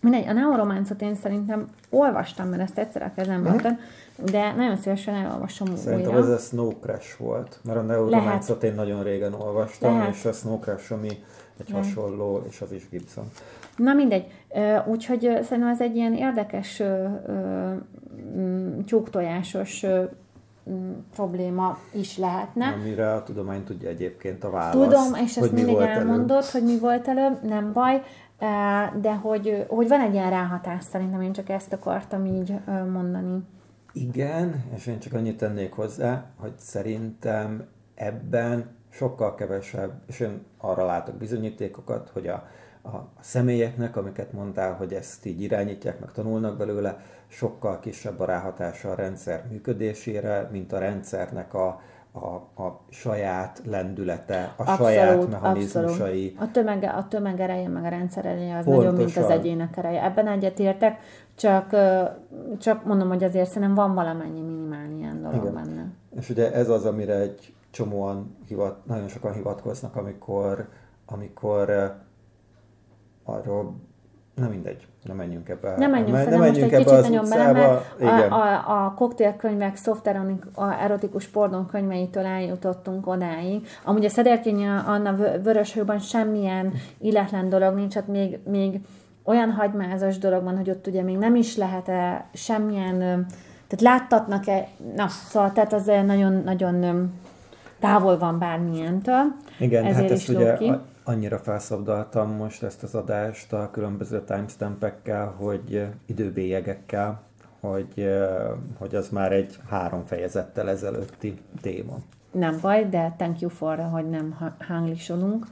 [0.01, 3.77] mindegy, a neurománcot én szerintem olvastam, mert ezt egyszer a kezembe uh-huh.
[4.17, 6.23] De nagyon szívesen elolvasom Szerintem újra.
[6.23, 10.13] ez a Snow Crash volt, mert a neurománcot én nagyon régen olvastam, Lehet.
[10.13, 11.09] és a Snow Crash, ami
[11.59, 11.85] egy Lehet.
[11.85, 13.23] hasonló, és az is Gibson.
[13.77, 14.25] Na mindegy,
[14.85, 16.81] úgyhogy szerintem ez egy ilyen érdekes
[18.85, 19.85] tyúktojásos
[20.69, 22.65] Mm, probléma is lehetne.
[22.65, 24.89] Amire a tudomány tudja egyébként a választ.
[24.89, 26.43] Tudom, és ezt mindig elmondod, előbb.
[26.51, 28.01] hogy mi volt előbb, nem baj,
[29.01, 32.53] de hogy, hogy van egy ilyen ráhatás, szerintem én csak ezt akartam így
[32.91, 33.43] mondani.
[33.93, 40.85] Igen, és én csak annyit tennék hozzá, hogy szerintem ebben sokkal kevesebb, és én arra
[40.85, 42.47] látok bizonyítékokat, hogy a,
[42.83, 48.91] a személyeknek, amiket mondtál, hogy ezt így irányítják, meg tanulnak belőle, sokkal kisebb a ráhatása
[48.91, 56.27] a rendszer működésére, mint a rendszernek a, a, a saját lendülete, a abszolút, saját mechanizmusai.
[56.27, 56.49] Abszolút.
[56.49, 58.93] A, tömege, a tömeg ereje, meg a rendszer ereje az Pontosan.
[58.93, 60.03] nagyobb, mint az egyének ereje.
[60.03, 60.99] Ebben egyetértek,
[61.35, 61.75] csak,
[62.57, 65.53] csak mondom, hogy azért szerintem van valamennyi minimál ilyen dolog Igen.
[65.53, 65.91] benne.
[66.15, 70.67] És ugye ez az, amire egy csomóan hivat, nagyon sokan hivatkoznak, amikor,
[71.05, 71.95] amikor
[73.23, 73.75] arról
[74.35, 75.75] Na mindegy, nem menjünk ebbe.
[75.77, 78.31] Nem menjünk, nem, nem menjünk most egy kicsit nagyon bele, mert igen.
[78.31, 79.77] a, a, a koktélkönyvek,
[80.53, 83.67] a erotikus pornó könyveitől eljutottunk odáig.
[83.83, 88.79] Amúgy a Szederkényi Anna Vöröshőben semmilyen illetlen dolog nincs, hát még, még
[89.23, 93.27] olyan hagymázas dolog van, hogy ott ugye még nem is lehet -e semmilyen
[93.67, 97.11] tehát láttatnak-e, na, szóval tehát az nagyon-nagyon
[97.79, 99.21] távol van bármilyentől.
[99.59, 100.73] Igen, Ezért hát ezt ugye ki.
[101.03, 107.21] annyira felszabdaltam most ezt az adást a különböző timestampekkel, hogy időbélyegekkel,
[107.59, 108.09] hogy,
[108.79, 111.97] hogy az már egy három fejezettel ezelőtti téma.
[112.31, 115.47] Nem baj, de thank you for, hogy nem hanglisolunk.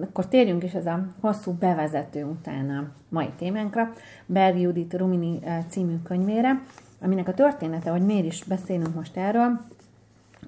[0.00, 3.92] Akkor térjünk is ez a hosszú bevezető után a mai témánkra,
[4.26, 6.62] Berg Judit Rumini című könyvére,
[7.00, 9.60] aminek a története, hogy miért is beszélünk most erről,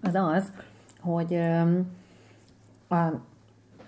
[0.02, 0.52] az az,
[1.00, 1.34] hogy
[2.88, 3.12] a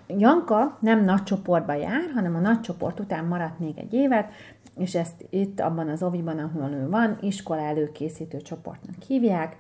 [0.07, 4.33] Janka nem nagy csoportba jár, hanem a nagy csoport után maradt még egy évet,
[4.77, 9.57] és ezt itt abban az oviban, ahol ő van, iskola előkészítő csoportnak hívják.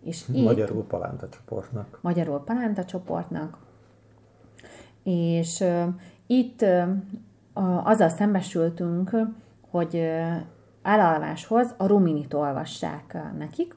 [0.00, 1.98] És magyarul itt, Palánta csoportnak.
[2.02, 3.58] Magyarul Palánta csoportnak.
[5.10, 5.64] És
[6.26, 6.64] itt
[7.84, 9.16] azzal szembesültünk,
[9.70, 10.10] hogy
[10.82, 13.74] elalváshoz a ruminit olvassák nekik,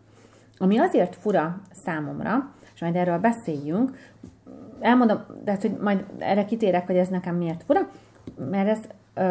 [0.58, 3.98] ami azért fura számomra, és majd erről beszéljünk,
[4.80, 7.89] elmondom, tehát, hogy majd erre kitérek, hogy ez nekem miért fura,
[8.50, 8.80] mert ez
[9.13, 9.22] ö,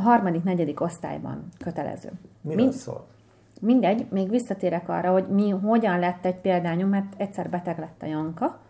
[0.00, 2.10] harmadik, negyedik osztályban kötelező.
[2.40, 3.06] Miről Mind, szól?
[3.60, 8.06] Mindegy, még visszatérek arra, hogy mi hogyan lett egy példányom, mert egyszer beteg lett a
[8.06, 8.60] Janka,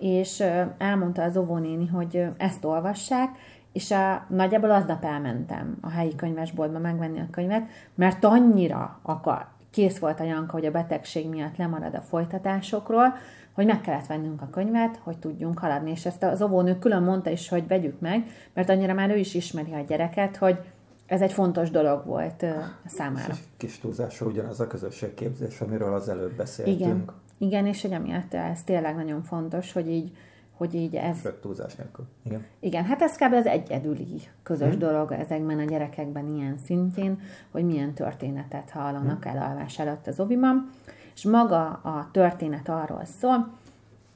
[0.00, 0.44] és
[0.78, 3.28] elmondta az óvónéni, hogy ezt olvassák,
[3.72, 9.98] és a, nagyjából aznap elmentem a helyi könyvesboltba megvenni a könyvet, mert annyira akar, kész
[9.98, 13.14] volt a Janka, hogy a betegség miatt lemarad a folytatásokról,
[13.52, 15.90] hogy meg kellett vennünk a könyvet, hogy tudjunk haladni.
[15.90, 19.34] És ezt az óvónő külön mondta is, hogy vegyük meg, mert annyira már ő is
[19.34, 20.58] ismeri a gyereket, hogy
[21.06, 22.44] ez egy fontos dolog volt
[22.86, 23.34] számára.
[23.56, 26.80] Kis túlzással ugyanaz a közösségképzés, amiről az előbb beszéltünk.
[26.80, 27.04] Igen,
[27.40, 30.12] Igen és hogy emiatt ez tényleg nagyon fontos, hogy így
[30.56, 31.20] hogy így ez...
[31.20, 32.04] Sőt, túlzás nélkül.
[32.24, 32.44] Igen.
[32.58, 33.32] Igen, hát ez kb.
[33.32, 34.78] az egyedüli közös hmm.
[34.78, 39.36] dolog ezekben a gyerekekben ilyen szintjén, hogy milyen történetet hallanak hmm.
[39.36, 40.70] el alvás előtt az oviban.
[41.14, 43.48] És maga a történet arról szól,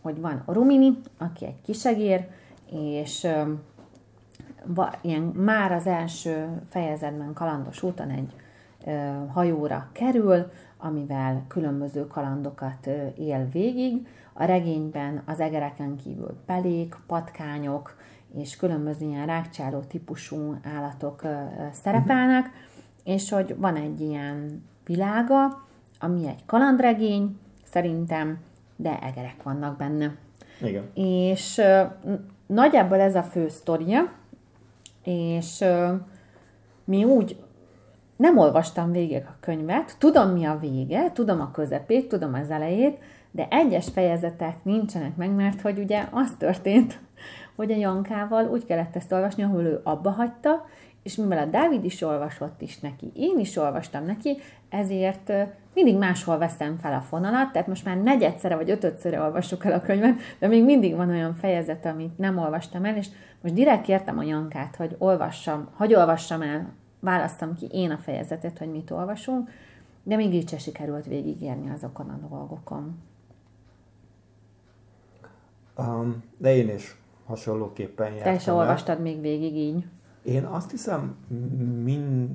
[0.03, 2.27] hogy van a Rumini, aki egy kisegér,
[2.71, 3.27] és
[5.01, 8.35] ilyen már az első fejezetben kalandos úton egy
[9.33, 10.51] hajóra kerül,
[10.85, 14.07] amivel különböző kalandokat él végig.
[14.33, 17.97] A regényben az egereken kívül pelék, patkányok
[18.35, 21.23] és különböző ilyen rákcsáló típusú állatok
[21.73, 22.51] szerepelnek,
[23.05, 25.66] és hogy van egy ilyen világa,
[26.01, 28.38] ami egy kalandregény, szerintem,
[28.77, 30.16] de egerek vannak benne.
[30.61, 30.90] Igen.
[30.94, 31.61] És
[32.47, 34.12] nagyjából ez a fő sztoria,
[35.05, 35.64] és
[36.85, 37.44] mi úgy
[38.16, 42.98] nem olvastam végig a könyvet, tudom mi a vége, tudom a közepét, tudom az elejét,
[43.31, 46.98] de egyes fejezetek nincsenek meg, mert hogy ugye az történt,
[47.57, 50.64] hogy a Jankával úgy kellett ezt olvasni, ahol ő abba hagyta,
[51.03, 54.37] és mivel a Dávid is olvasott is neki, én is olvastam neki,
[54.68, 55.33] ezért
[55.74, 59.81] mindig máshol veszem fel a fonalat, tehát most már negyedszere vagy ötödszöre olvasok el a
[59.81, 63.07] könyvet, de még mindig van olyan fejezet, amit nem olvastam el, és
[63.42, 66.72] most direkt kértem a Jankát, hogy olvassam, hogy olvassam el,
[67.05, 69.51] választam ki én a fejezetet, hogy mit olvasunk,
[70.03, 72.99] de még így se sikerült végigérni azokon a dolgokon.
[75.79, 79.87] Um, de én is hasonlóképpen jártam Te is olvastad még végig így?
[80.23, 81.17] Én azt hiszem,
[81.83, 82.31] mind,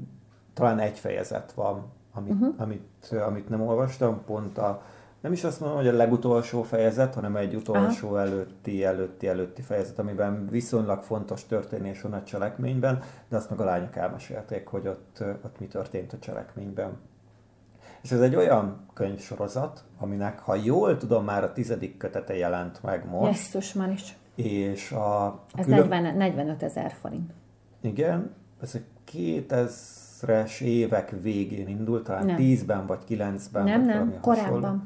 [0.53, 2.53] talán egy fejezet van, amit, uh-huh.
[2.57, 4.83] amit, amit nem olvastam, pont a,
[5.21, 8.21] nem is azt mondom, hogy a legutolsó fejezet, hanem egy utolsó Aha.
[8.21, 13.63] előtti, előtti, előtti fejezet, amiben viszonylag fontos történés van a cselekményben, de azt meg a
[13.63, 16.97] lányok elmesélték, hogy ott, ott mi történt a cselekményben.
[18.01, 23.09] És ez egy olyan könyvsorozat, aminek, ha jól tudom, már a tizedik kötete jelent meg
[23.09, 23.31] most.
[23.31, 24.17] Jesszus már is.
[24.35, 25.87] És a, a ez külön...
[25.87, 27.31] 40, 45 ezer forint.
[27.81, 28.79] Igen, ez a
[29.11, 32.37] 2000-es évek végén indult, talán nem.
[32.39, 33.63] 10-ben vagy 9-ben.
[33.63, 34.61] Nem, vagy nem, korábban.
[34.61, 34.81] Hasonló.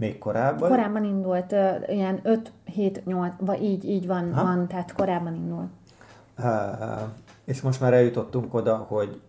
[0.00, 0.68] Még korábban?
[0.68, 1.52] Korábban indult,
[1.86, 2.20] ilyen
[2.66, 5.68] 5-7-8, vagy így, így van, van, tehát korábban indult.
[6.38, 6.46] Uh,
[7.44, 9.20] és most már eljutottunk oda, hogy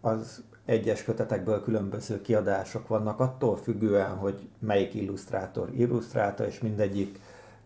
[0.00, 7.20] az egyes kötetekből különböző kiadások vannak, attól függően, hogy melyik illusztrátor illusztrálta, és mindegyik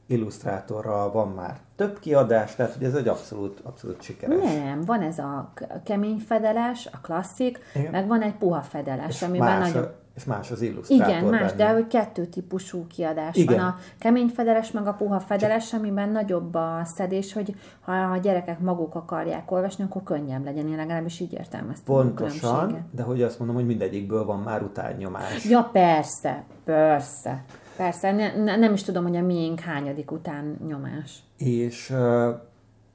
[0.06, 4.52] illusztrátorral van már több kiadás, tehát hogy ez egy abszolút, abszolút sikeres.
[4.54, 5.52] Nem, van ez a
[5.84, 7.90] kemény fedeles, a klasszik, Igen.
[7.90, 9.99] meg van egy puha fedeles, és amiben más nagyobb...
[10.20, 11.54] És más az illusztrátor Igen, más, benne.
[11.54, 13.56] de hogy kettő típusú kiadás Igen.
[13.56, 13.66] van.
[13.66, 18.58] A kemény fedeles, meg a puha fedeles, amiben nagyobb a szedés, hogy ha a gyerekek
[18.58, 20.68] maguk akarják olvasni, akkor könnyebb legyen.
[20.68, 25.44] Én legalábbis így értelmeztem Pontosan, de hogy azt mondom, hogy mindegyikből van már utánnyomás.
[25.44, 27.44] Ja, persze, persze.
[27.76, 31.22] Persze, ne, ne, nem is tudom, hogy a miénk hányadik után nyomás.
[31.36, 31.94] És,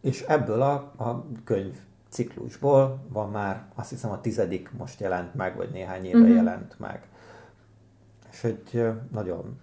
[0.02, 1.76] és ebből a, a könyv
[2.16, 6.36] ciklusból van már, azt hiszem a tizedik most jelent meg, vagy néhány éve uh-huh.
[6.36, 7.02] jelent meg.
[8.36, 9.60] És egy nagyon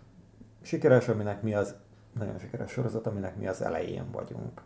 [0.62, 1.74] sikeres, aminek mi az,
[2.18, 4.62] nagyon sikeres sorozat, aminek mi az elején vagyunk.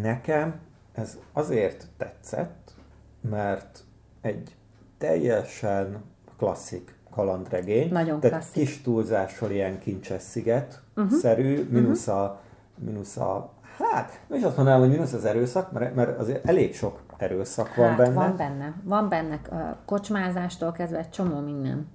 [0.00, 0.60] Nekem
[0.92, 2.74] ez azért tetszett,
[3.20, 3.84] mert
[4.20, 4.56] egy
[4.98, 6.02] teljesen
[6.36, 7.92] klasszik kalandregény.
[7.92, 8.62] Nagyon tehát klasszik.
[8.62, 11.72] kis túlzással ilyen kincses sziget-szerű, uh-huh.
[11.72, 12.40] mínusz a,
[12.78, 16.74] mínusz a Hát, nem is azt mondanám, hogy mínusz az erőszak, mert, mert azért elég
[16.74, 18.14] sok erőszak hát, van benne.
[18.14, 18.74] van benne.
[18.84, 19.40] Van benne
[19.84, 21.88] kocsmázástól kezdve csomó minden.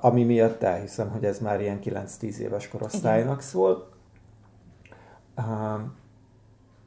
[0.00, 3.40] Ami miatt elhiszem, hogy ez már ilyen 9-10 éves korosztálynak Igen.
[3.40, 3.88] szól.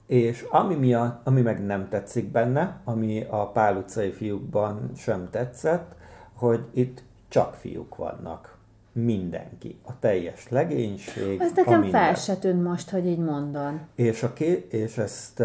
[0.08, 5.96] És ami, miatt, ami meg nem tetszik benne, ami a Pál utcai fiúkban sem tetszett,
[6.34, 8.58] hogy itt csak fiúk vannak.
[8.92, 9.80] Mindenki.
[9.86, 11.42] A teljes legénység.
[11.42, 13.74] Ez nekem fel se tűnt most, hogy így mondod.
[13.96, 15.44] És, a ké- és ezt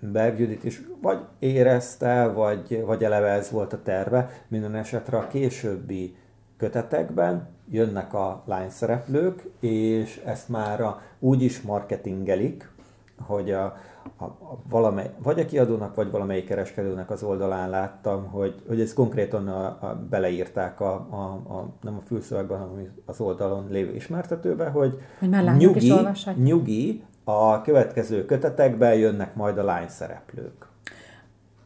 [0.00, 4.30] Berg is vagy érezte, vagy, vagy eleve ez volt a terve.
[4.48, 6.16] Minden esetre a későbbi
[6.56, 12.70] kötetekben jönnek a lányszereplők, és ezt már a, úgy is marketingelik,
[13.20, 13.64] hogy a,
[14.16, 18.94] a, a valamely, vagy a kiadónak, vagy valamelyik kereskedőnek az oldalán láttam, hogy, hogy ezt
[18.94, 24.68] konkrétan a, a, beleírták a, a, a, nem a fülszövegben, hanem az oldalon lévő ismertetőbe,
[24.68, 25.92] hogy, hogy már nyugi,
[26.36, 30.66] nyugi, a következő kötetekben jönnek majd a lányszereplők.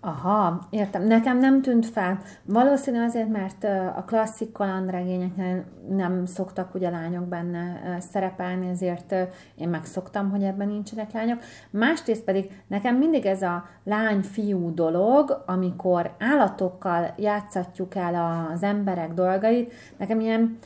[0.03, 1.03] Aha, értem.
[1.03, 2.21] Nekem nem tűnt fel.
[2.45, 3.65] Valószínű azért, mert
[3.97, 9.15] a klasszik kalandregényeknél nem szoktak ugye lányok benne szerepelni, ezért
[9.55, 11.41] én megszoktam, hogy ebben nincsenek lányok.
[11.71, 19.73] Másrészt pedig nekem mindig ez a lány-fiú dolog, amikor állatokkal játszatjuk el az emberek dolgait,
[19.97, 20.59] nekem ilyen,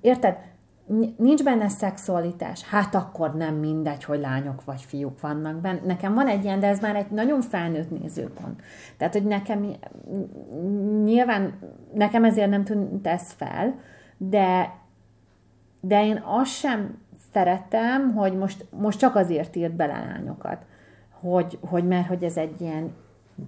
[0.00, 0.36] érted,
[1.16, 5.80] nincs benne szexualitás, hát akkor nem mindegy, hogy lányok vagy fiúk vannak benne.
[5.84, 8.62] Nekem van egy ilyen, de ez már egy nagyon felnőtt nézőpont.
[8.96, 9.66] Tehát, hogy nekem
[11.04, 11.58] nyilván,
[11.94, 13.74] nekem ezért nem tűnt ez fel,
[14.16, 14.74] de,
[15.80, 16.98] de én azt sem
[17.32, 20.58] szeretem, hogy most, most csak azért írt bele lányokat,
[21.20, 22.94] hogy, hogy mert hogy ez egy ilyen...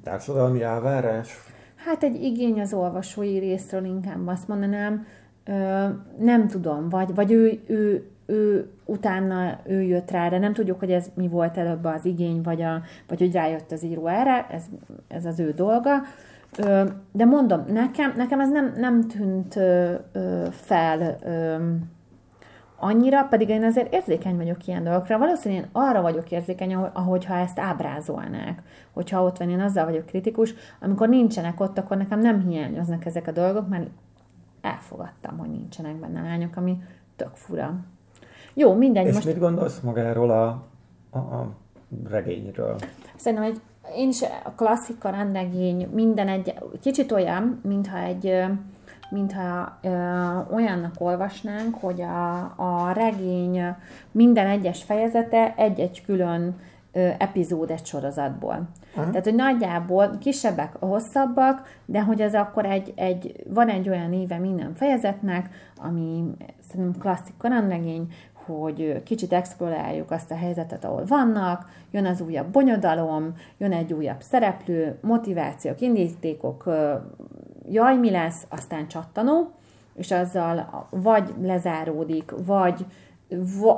[0.02, 1.38] Társadalmi elvárás?
[1.76, 5.06] Hát egy igény az olvasói részről inkább azt mondanám,
[6.18, 10.90] nem tudom, vagy, vagy ő, ő, ő utána ő jött rá, de nem tudjuk, hogy
[10.90, 14.64] ez mi volt előbb az igény, vagy, a, vagy hogy rájött az író erre, ez,
[15.08, 15.92] ez az ő dolga.
[17.12, 19.54] De mondom, nekem, nekem ez nem, nem tűnt
[20.50, 21.18] fel
[22.76, 25.18] annyira, pedig én azért érzékeny vagyok ilyen dolgokra.
[25.18, 28.62] Valószínűleg én arra vagyok érzékeny, ahogyha ezt ábrázolnák.
[28.92, 33.26] Hogyha ott van, én azzal vagyok kritikus, amikor nincsenek ott, akkor nekem nem hiányoznak ezek
[33.26, 33.86] a dolgok, mert
[34.72, 36.82] elfogadtam, hogy nincsenek benne lányok, ami
[37.16, 37.74] tök fura.
[38.54, 39.06] Jó, mindegy.
[39.06, 39.26] És most...
[39.26, 40.62] mit gondolsz magáról a,
[41.10, 41.54] a, a
[42.08, 42.76] regényről?
[43.16, 43.60] Szerintem egy,
[43.96, 48.44] én is a klasszik rendregény minden egy, kicsit olyan, mintha egy
[49.10, 49.88] mintha ö,
[50.54, 53.74] olyannak olvasnánk, hogy a, a regény
[54.10, 56.56] minden egyes fejezete egy-egy külön
[57.18, 58.68] epizód egy sorozatból.
[58.90, 59.10] Uh-huh.
[59.10, 64.38] Tehát, hogy nagyjából kisebbek, hosszabbak, de hogy ez akkor egy, egy, van egy olyan éve
[64.38, 66.24] minden fejezetnek, ami
[66.68, 68.12] szerintem klasszik kalandregény,
[68.44, 74.20] hogy kicsit exploráljuk azt a helyzetet, ahol vannak, jön az újabb bonyodalom, jön egy újabb
[74.20, 76.64] szereplő, motivációk, indítékok,
[77.68, 79.50] jaj, mi lesz, aztán csattanó,
[79.94, 82.86] és azzal vagy lezáródik, vagy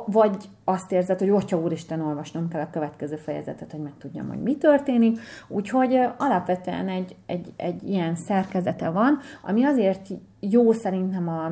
[0.07, 4.57] vagy azt érzed, hogy hogyha úristen, olvasnom kell a következő fejezetet, hogy megtudjam, hogy mi
[4.57, 5.19] történik.
[5.49, 10.09] Úgyhogy alapvetően egy, egy, egy ilyen szerkezete van, ami azért
[10.41, 11.45] jó szerintem a,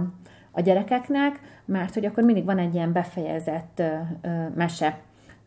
[0.51, 4.99] a gyerekeknek, mert hogy akkor mindig van egy ilyen befejezett ö, ö, mese.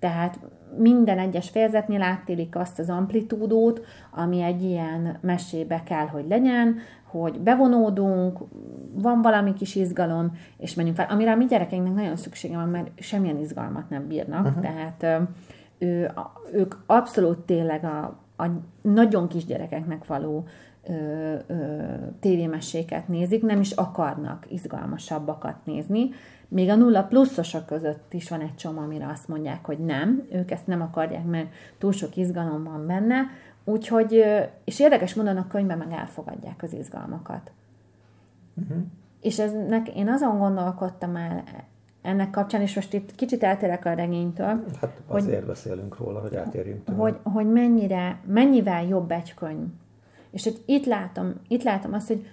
[0.02, 0.40] Tehát
[0.78, 7.40] minden egyes fejezetnél áttélik azt az amplitúdót, ami egy ilyen mesébe kell, hogy legyen, hogy
[7.40, 8.40] bevonódunk,
[8.94, 11.08] van valami kis izgalom, és menjünk fel.
[11.10, 14.62] Amire a mi gyerekeinknek nagyon szüksége van, mert semmilyen izgalmat nem bírnak, uh-huh.
[14.62, 15.28] tehát
[15.78, 16.12] ő,
[16.54, 18.46] ők abszolút tényleg a, a
[18.82, 20.48] nagyon kis gyerekeknek való
[20.88, 21.84] ö, ö,
[23.08, 26.10] nézik, nem is akarnak izgalmasabbakat nézni.
[26.48, 30.52] Még a nulla pluszosok között is van egy csomó, amire azt mondják, hogy nem, ők
[30.52, 33.26] ezt nem akarják, mert túl sok izgalom van benne,
[33.64, 34.24] Úgyhogy,
[34.64, 37.52] és érdekes mondanak a könyvben meg elfogadják az izgalmakat.
[38.54, 38.84] Uh-huh.
[39.22, 41.44] És ez nek, én azon gondolkodtam el
[42.02, 44.64] ennek kapcsán, és most itt kicsit eltérek a regénytől.
[44.82, 47.00] Hát azért hogy, beszélünk róla, hogy eltérjünk tőle.
[47.00, 49.68] Hogy, hogy mennyire, mennyivel jobb egy könyv.
[50.32, 52.26] És hogy itt látom, itt látom azt, hogy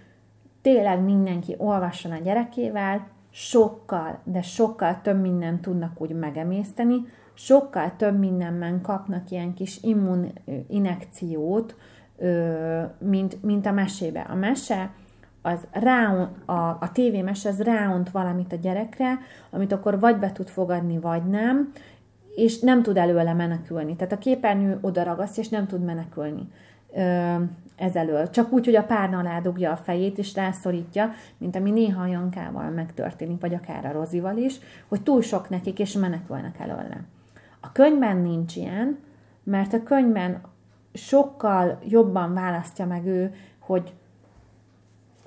[0.62, 8.18] tényleg mindenki olvasson a gyerekével, sokkal, de sokkal több mindent tudnak úgy megemészteni, sokkal több
[8.18, 11.76] mindenben kapnak ilyen kis immuninekciót,
[12.98, 14.20] mint, mint a mesébe.
[14.20, 14.90] A mese
[15.42, 19.18] az ráun, a, a tévémes az ráunt valamit a gyerekre,
[19.50, 21.72] amit akkor vagy be tud fogadni, vagy nem,
[22.34, 23.96] és nem tud előle menekülni.
[23.96, 26.48] Tehát a képernyő oda ragaszt, és nem tud menekülni
[27.78, 28.30] ezelől.
[28.30, 32.06] Csak úgy, hogy a párna alá dugja a fejét, és rászorítja, mint ami néha a
[32.06, 34.58] Jankával megtörténik, vagy akár a Rozival is,
[34.88, 37.00] hogy túl sok nekik, és menekülnek előle.
[37.60, 38.98] A könyvben nincs ilyen,
[39.42, 40.40] mert a könyvben
[40.92, 43.94] sokkal jobban választja meg ő, hogy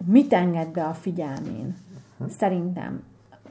[0.05, 1.75] mit enged be a figyelmén.
[2.27, 3.03] Szerintem.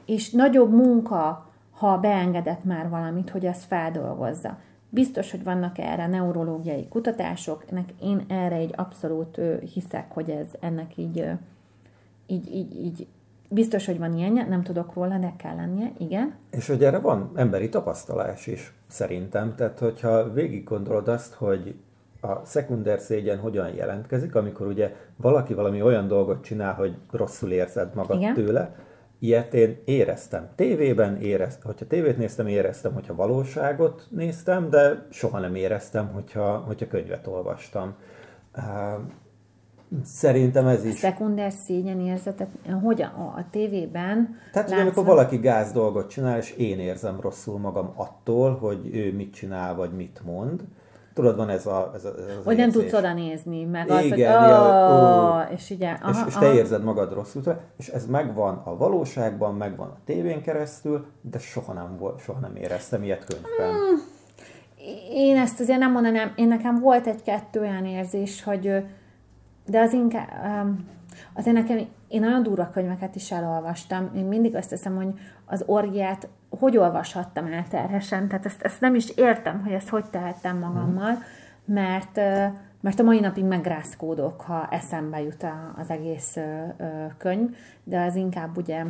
[0.05, 4.57] És nagyobb munka, ha beengedett már valamit, hogy ezt feldolgozza.
[4.93, 9.39] Biztos, hogy vannak erre neurológiai kutatások, ennek én erre egy abszolút
[9.73, 11.25] hiszek, hogy ez ennek így,
[12.27, 13.07] így, így, így
[13.49, 16.33] biztos, hogy van ilyen, nem tudok róla, de kell lennie, igen.
[16.49, 19.55] És hogy erre van emberi tapasztalás is, szerintem.
[19.55, 21.75] Tehát, hogyha végig gondolod azt, hogy
[22.21, 27.95] a szekunder szégyen hogyan jelentkezik, amikor ugye valaki valami olyan dolgot csinál, hogy rosszul érzed
[27.95, 28.33] magad Igen.
[28.33, 28.75] tőle,
[29.21, 30.49] ilyet én éreztem.
[30.55, 36.87] Tévében éreztem, hogyha tévét néztem, éreztem, hogyha valóságot néztem, de soha nem éreztem, hogyha, hogyha
[36.87, 37.95] könyvet olvastam.
[40.03, 40.93] Szerintem ez is.
[40.93, 41.53] A szekunder
[41.99, 42.49] érzetet,
[42.83, 47.59] hogy a, a tévében Tehát, hogy amikor valaki gáz dolgot csinál, és én érzem rosszul
[47.59, 50.63] magam attól, hogy ő mit csinál, vagy mit mond,
[51.21, 53.97] Tudod, van ez a ez, a, ez az Hogy nem tudsz oda nézni, meg igen,
[53.97, 55.95] az, hogy ja, oh, és igen.
[56.01, 56.55] Aha, és, és te aha.
[56.55, 57.41] érzed magad rosszul,
[57.77, 62.55] és ez megvan a valóságban, megvan a tévén keresztül, de soha nem, volt, soha nem
[62.55, 63.69] éreztem ilyet könyvben.
[63.69, 64.01] Hmm.
[65.13, 68.83] Én ezt azért nem mondanám, én nekem volt egy-kettő olyan érzés, hogy
[69.65, 70.27] de az inkább,
[71.33, 71.77] azért nekem,
[72.07, 75.13] én nagyon durva könyveket is elolvastam, én mindig azt teszem, hogy
[75.45, 76.27] az orgiát
[76.59, 81.17] hogy olvashattam el terhesen, tehát ezt, ezt nem is értem, hogy ezt hogy tehettem magammal,
[81.65, 82.15] mert,
[82.81, 85.45] mert a mai napig megrázkódok, ha eszembe jut
[85.77, 86.37] az egész
[87.17, 88.83] könyv, de az inkább ugye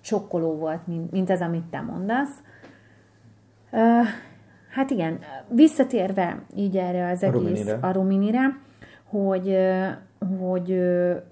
[0.00, 2.42] sokkoló volt, mint, mint ez, amit te mondasz.
[4.70, 5.18] Hát igen,
[5.48, 8.58] visszatérve így erre az egész a Ruminire, a Ruminire
[9.12, 9.58] hogy,
[10.26, 10.78] hogy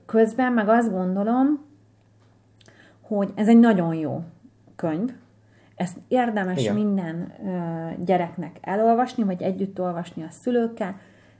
[0.06, 1.64] közben meg azt gondolom,
[3.00, 4.24] hogy ez egy nagyon jó
[4.76, 5.12] könyv,
[5.80, 6.74] ezt érdemes Igen.
[6.74, 7.32] minden
[8.04, 10.96] gyereknek elolvasni, vagy együtt olvasni a szülőkkel,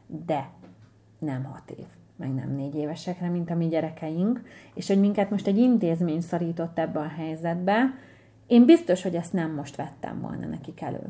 [0.06, 0.50] de
[1.18, 1.86] nem hat év,
[2.16, 4.42] meg nem négy évesekre, mint a mi gyerekeink,
[4.74, 7.94] és hogy minket most egy intézmény szarított ebbe a helyzetbe,
[8.46, 11.00] én biztos, hogy ezt nem most vettem volna nekik elő.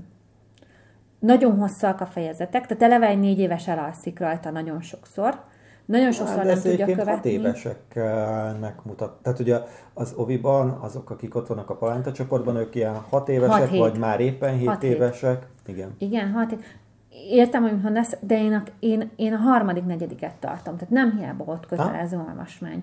[1.18, 5.44] Nagyon hosszak a fejezetek, tehát eleve egy négy éves elalszik rajta nagyon sokszor,
[5.90, 7.12] nagyon sokszor hát, nem tudja követni.
[7.12, 9.22] hat éveseknek mutat.
[9.22, 9.58] Tehát ugye
[9.94, 13.98] az Oviban azok, akik ott vannak a Palánta csoportban, ők ilyen hat évesek, hat vagy
[13.98, 15.46] már éppen hét hat évesek.
[15.66, 15.76] Hét.
[15.76, 15.94] Igen.
[15.98, 16.64] Igen, hat hét.
[17.30, 20.74] Értem, hogy mondasz, de én a, én, én a harmadik, negyediket tartom.
[20.74, 22.24] Tehát nem hiába volt kötelező ha?
[22.28, 22.82] olvasmány.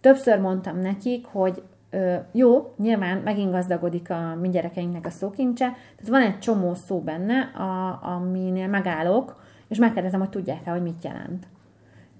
[0.00, 1.62] Többször mondtam nekik, hogy
[2.32, 7.40] jó, nyilván megint gazdagodik a mi gyerekeinknek a szókincse, tehát van egy csomó szó benne,
[7.40, 9.36] a, aminél megállok,
[9.68, 11.46] és megkérdezem, hogy tudják-e, hogy mit jelent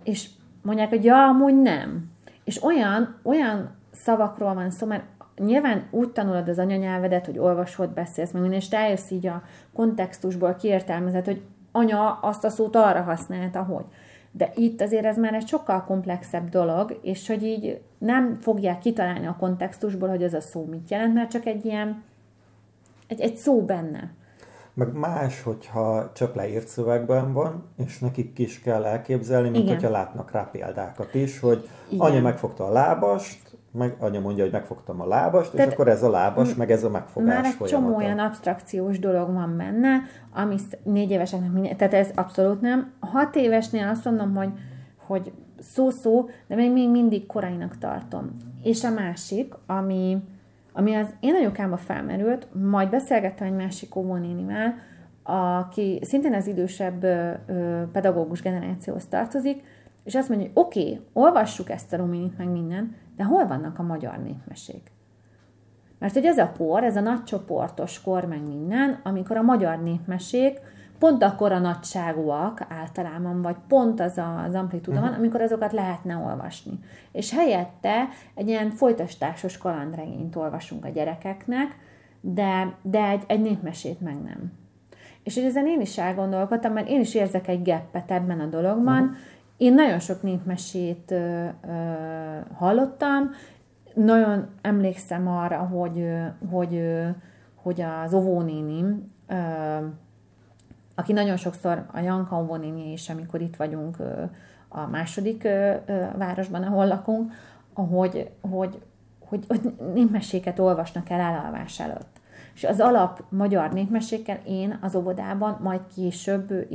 [0.09, 0.29] és
[0.63, 2.11] mondják, hogy ja, amúgy nem.
[2.45, 5.05] És olyan, olyan szavakról van szó, mert
[5.37, 9.43] nyilván úgy tanulod az anyanyelvedet, hogy olvasod, beszélsz, meg minden, és rájössz így a
[9.75, 11.43] kontextusból kiértelmezed, hogy
[11.73, 13.85] anya azt a szót arra használta, hogy.
[14.31, 19.27] De itt azért ez már egy sokkal komplexebb dolog, és hogy így nem fogják kitalálni
[19.27, 22.03] a kontextusból, hogy ez a szó mit jelent, mert csak egy ilyen,
[23.07, 24.11] egy, egy szó benne.
[24.79, 29.75] Meg más, hogyha csak leírt szövegben van, és nekik is kell elképzelni, mint Igen.
[29.75, 32.07] hogyha látnak rá példákat is, hogy Igen.
[32.07, 36.03] anya megfogta a lábast, meg anya mondja, hogy megfogtam a lábast, Tehát és akkor ez
[36.03, 37.87] a lábas, meg ez a megfogás Már egy folyamata.
[37.87, 40.01] csomó olyan abstrakciós dolog van benne,
[40.35, 42.93] ami négy éveseknek minden, tehát ez abszolút nem.
[43.01, 44.51] Hat évesnél azt mondom, hogy,
[45.07, 48.37] hogy szó-szó, de még, még mindig korainak tartom.
[48.63, 50.17] És a másik, ami,
[50.79, 54.75] ami az én anyukámba felmerült, majd beszélgettem egy másik óvónénivel,
[55.23, 57.01] aki szintén az idősebb
[57.93, 59.63] pedagógus generációhoz tartozik,
[60.05, 63.79] és azt mondja, hogy oké, okay, olvassuk ezt a ruminit, meg minden, de hol vannak
[63.79, 64.91] a magyar népmesék?
[65.99, 70.61] Mert hogy ez a por, ez a nagycsoportos kor, meg minden, amikor a magyar népmesék
[70.99, 75.19] pont akkor a nagyságúak általában, vagy pont az a, az amplitúda van, uh-huh.
[75.19, 76.79] amikor azokat lehetne olvasni.
[77.13, 81.77] És helyette egy ilyen folytastásos kalandregényt olvasunk a gyerekeknek,
[82.21, 84.53] de, de egy, egy népmesét meg nem.
[85.23, 89.03] És hogy ezen én is elgondolkodtam, mert én is érzek egy geppet ebben a dologban.
[89.03, 89.17] Uh-huh.
[89.57, 91.79] Én nagyon sok népmesét ö, ö,
[92.55, 93.31] hallottam,
[93.95, 96.09] nagyon emlékszem arra, hogy,
[96.51, 96.83] hogy,
[97.55, 99.05] hogy az óvónénim
[100.99, 103.97] aki nagyon sokszor a Janka Ovonini is, amikor itt vagyunk
[104.69, 105.49] a második
[106.17, 107.33] városban, ahol lakunk,
[107.75, 108.79] hogy, hogy,
[109.19, 112.21] hogy, hogy népmeséket olvasnak el elalvás előtt.
[112.55, 116.67] És az alap magyar népmesékkel én az óvodában, majd később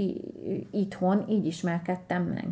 [0.71, 2.47] itthon így ismerkedtem meg.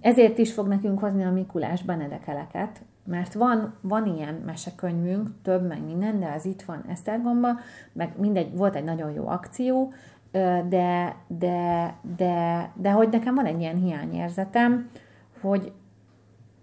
[0.00, 5.84] Ezért is fog nekünk hozni a Mikulás Benedekeleket, mert van, van ilyen mesekönyvünk, több meg
[5.84, 7.48] minden, de az itt van Esztergomba,
[7.92, 9.92] meg mindegy, volt egy nagyon jó akció,
[10.68, 14.88] de, de, de, de hogy nekem van egy ilyen hiányérzetem,
[15.40, 15.72] hogy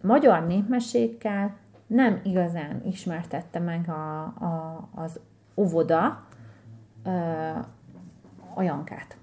[0.02, 1.56] magyar népmesékkel
[1.88, 5.20] nem igazán ismertette meg a, a, az
[5.56, 6.24] óvoda
[8.54, 9.18] a Jankát.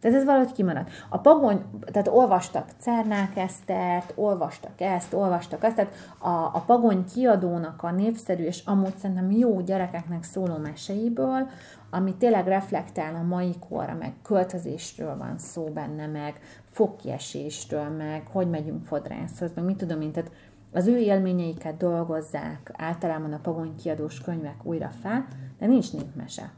[0.00, 0.90] Tehát ez valahogy kimaradt.
[1.08, 7.82] A pagony, tehát olvastak Cernák Esztert, olvastak ezt, olvastak azt, tehát a, a pagony kiadónak
[7.82, 11.48] a népszerű és amúgy szerintem jó gyerekeknek szóló meseiből,
[11.90, 18.50] ami tényleg reflektál a mai korra, meg költözésről van szó benne, meg fogkiesésről, meg hogy
[18.50, 20.30] megyünk fodrászhoz, meg mit tudom én, tehát
[20.72, 25.26] az ő élményeiket dolgozzák általában a pagony kiadós könyvek újra fel,
[25.58, 26.52] de nincs népmese.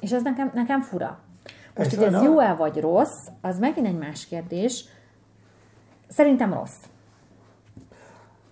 [0.00, 1.18] És ez nekem, nekem fura.
[1.76, 4.84] Most, hogy ez jó-e vagy rossz, az megint egy más kérdés.
[6.08, 6.84] Szerintem rossz.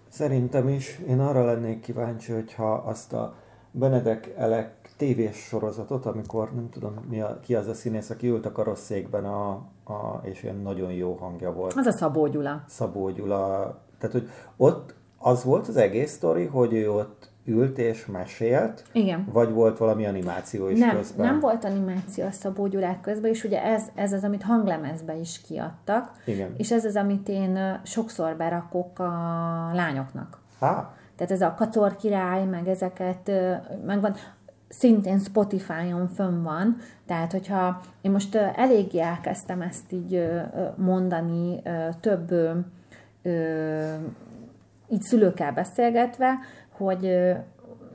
[0.08, 0.98] Szerintem is.
[1.08, 3.34] Én arra lennék kíváncsi, hogyha azt a
[3.70, 8.46] Benedek Elek tévés sorozatot, amikor nem tudom mi a, ki az a színész, aki ült
[8.46, 9.50] a karosszékben, a,
[9.84, 11.74] a, és ilyen nagyon jó hangja volt.
[11.76, 12.64] Az a Szabó Gyula.
[12.68, 13.78] Szabó Gyula.
[13.98, 18.84] Tehát, hogy ott az volt az egész sztori, hogy ő ott ült és mesélt?
[18.92, 19.28] Igen.
[19.32, 21.26] Vagy volt valami animáció is nem, közben?
[21.26, 25.40] Nem volt animáció a Szabó Gyurák közben, és ugye ez, ez az, amit hanglemezbe is
[25.40, 26.10] kiadtak.
[26.24, 26.54] Igen.
[26.56, 29.04] És ez az, amit én sokszor berakok a
[29.72, 30.38] lányoknak.
[30.60, 30.94] Há.
[31.16, 33.30] Tehát ez a Kacor király, meg ezeket
[33.86, 34.14] megvan
[34.72, 40.30] szintén Spotify-on fönn van, tehát hogyha én most eléggé elkezdtem ezt így
[40.76, 41.62] mondani
[42.00, 42.34] több
[44.88, 46.38] így szülőkkel beszélgetve,
[46.70, 47.00] hogy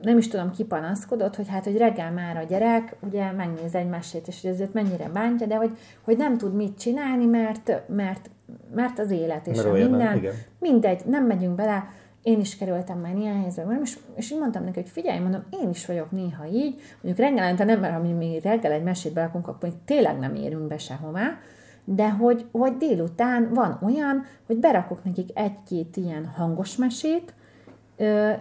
[0.02, 3.88] nem is tudom, ki panaszkodott, hogy hát, hogy reggel már a gyerek ugye megnéz egy
[3.88, 8.30] mesét, és hogy ezért mennyire bántja, de hogy, hogy nem tud mit csinálni, mert, mert,
[8.74, 10.16] mert az élet és mert a minden.
[10.16, 10.34] Igen.
[10.58, 11.88] Mindegy, nem megyünk bele,
[12.22, 15.70] én is kerültem már ilyen helyzetben, és, és így mondtam neki, hogy figyelj, mondom, én
[15.70, 19.72] is vagyok néha így, mondjuk reggelente nem, mert ha mi reggel egy mesét belakunk, akkor
[19.84, 21.38] tényleg nem érünk be sehová,
[21.84, 27.34] de hogy, hogy délután van olyan, hogy berakok nekik egy-két ilyen hangos mesét,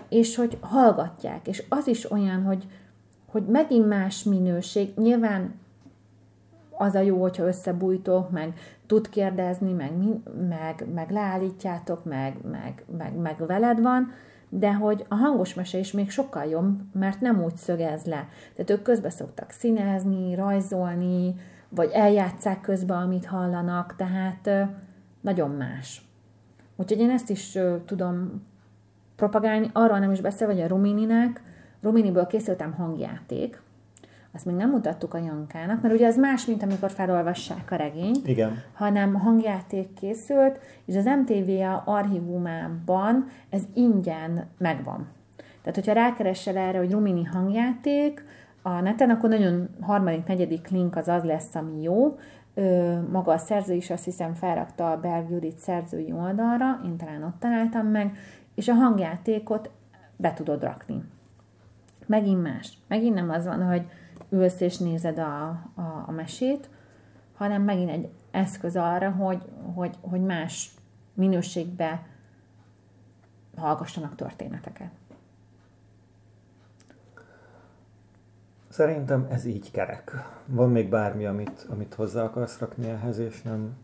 [0.10, 1.48] és hogy hallgatják.
[1.48, 2.68] És az is olyan, hogy,
[3.26, 4.94] hogy megint más minőség.
[4.96, 5.54] Nyilván
[6.78, 8.54] az a jó, hogyha összebújtok, meg
[8.88, 9.92] tud kérdezni, meg,
[10.48, 14.12] meg, meg leállítjátok, meg, meg, meg, meg veled van,
[14.50, 18.28] de hogy a hangos mese is még sokkal jobb, mert nem úgy szögez le.
[18.54, 21.36] Tehát ők közben szoktak színezni, rajzolni,
[21.70, 24.50] vagy eljátszák közben, amit hallanak, tehát
[25.22, 26.02] nagyon más.
[26.76, 28.46] Úgyhogy én ezt is tudom
[29.16, 31.42] propagálni, arról nem is beszél, hogy a Romininek,
[31.82, 33.62] Rominiből készültem hangjáték,
[34.34, 38.28] azt még nem mutattuk a Jankának, mert ugye az más, mint amikor felolvassák a regényt,
[38.28, 38.64] Igen.
[38.74, 45.08] hanem hangjáték készült, és az MTVA archívumában ez ingyen megvan.
[45.62, 48.26] Tehát, hogyha rákeresel erre, hogy Rumini hangjáték
[48.62, 52.18] a neten, akkor nagyon harmadik, negyedik link az az lesz, ami jó.
[52.54, 57.24] Ö, maga a szerző is azt hiszem felrakta a Berg Judit szerzői oldalra, én talán
[57.24, 58.18] ott találtam meg,
[58.56, 59.70] és a hangjátékot
[60.16, 61.04] be tudod rakni.
[62.06, 62.78] Megint más.
[62.88, 63.86] Megint nem az van, hogy
[64.30, 66.70] ülsz és nézed a, a, a mesét,
[67.36, 69.42] hanem megint egy eszköz arra, hogy,
[69.76, 70.72] hogy, hogy más
[71.14, 72.06] minőségbe
[73.58, 74.92] hallgassanak történeteket.
[78.70, 80.12] Szerintem ez így kerek.
[80.46, 83.76] Van még bármi, amit, amit hozzá akarsz rakni ehhez, és nem,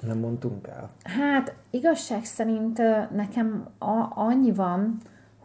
[0.00, 0.90] nem mondtunk el?
[1.02, 2.78] Hát igazság szerint
[3.10, 5.00] nekem a, annyi van,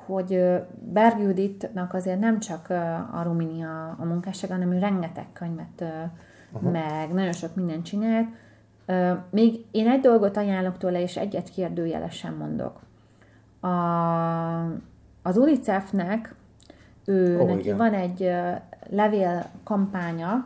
[0.10, 0.62] hogy
[0.94, 2.70] Berg Juditnak azért nem csak
[3.14, 5.84] a Rumini a, a munkásság, hanem ő rengeteg könyvet,
[6.52, 6.70] Aha.
[6.70, 8.28] meg nagyon sok mindent csinált.
[9.30, 12.80] Még én egy dolgot ajánlok tőle, és egyet kérdőjelesen mondok.
[13.60, 13.68] A,
[15.22, 16.36] az UNICEF-nek
[17.06, 17.78] ő, oh, neki igen.
[17.78, 18.32] van egy
[18.90, 20.46] levél kampánya,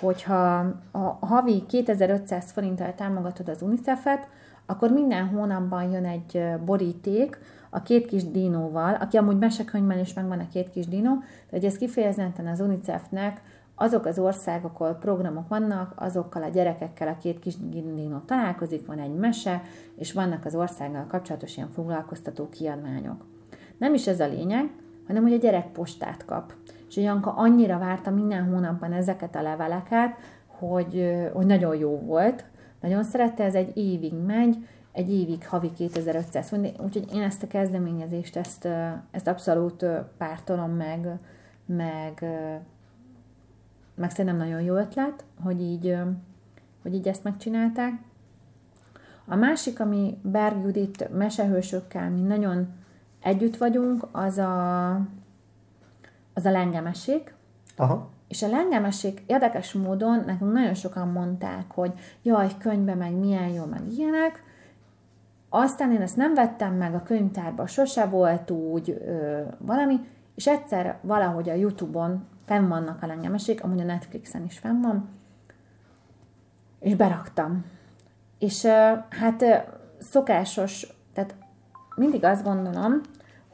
[0.00, 4.28] hogyha a havi 2500 forinttal támogatod az UNICEF-et,
[4.66, 7.38] akkor minden hónapban jön egy boríték
[7.74, 11.64] a két kis dinóval, aki amúgy mesekönyvben is megvan a két kis dinó, de hogy
[11.64, 13.40] ez kifejezetten az UNICEF-nek
[13.74, 17.54] azok az országok, ahol programok vannak, azokkal a gyerekekkel a két kis
[17.94, 19.62] dinó találkozik, van egy mese,
[19.96, 23.24] és vannak az országgal kapcsolatos ilyen foglalkoztató kiadványok.
[23.78, 24.70] Nem is ez a lényeg,
[25.06, 26.52] hanem hogy a gyerek postát kap.
[26.88, 30.16] És Janka annyira várta minden hónapban ezeket a leveleket,
[30.46, 32.44] hogy, hogy nagyon jó volt,
[32.80, 34.56] nagyon szerette, ez egy évig megy,
[34.92, 38.68] egy évig havi 2500 forint, úgyhogy én ezt a kezdeményezést, ezt,
[39.10, 39.84] ezt abszolút
[40.16, 41.18] pártolom meg,
[41.66, 42.24] meg,
[43.94, 45.96] meg szerintem nagyon jó ötlet, hogy így,
[46.82, 47.92] hogy így ezt megcsinálták.
[49.24, 52.68] A másik, ami Berg Judit mesehősökkel mi nagyon
[53.20, 54.90] együtt vagyunk, az a,
[56.34, 57.34] az a lengemesék.
[57.76, 58.10] Aha.
[58.28, 63.64] És a lengemesék érdekes módon nekünk nagyon sokan mondták, hogy jaj, könyvbe meg milyen jó,
[63.64, 64.42] meg ilyenek.
[65.54, 70.00] Aztán én ezt nem vettem meg, a könyvtárban sose volt úgy ö, valami,
[70.34, 75.08] és egyszer valahogy a Youtube-on fenn vannak a lengemesék, amúgy a Netflixen is fenn van,
[76.80, 77.64] és beraktam.
[78.38, 78.64] És
[79.08, 79.44] hát
[79.98, 81.34] szokásos, tehát
[81.96, 83.00] mindig azt gondolom,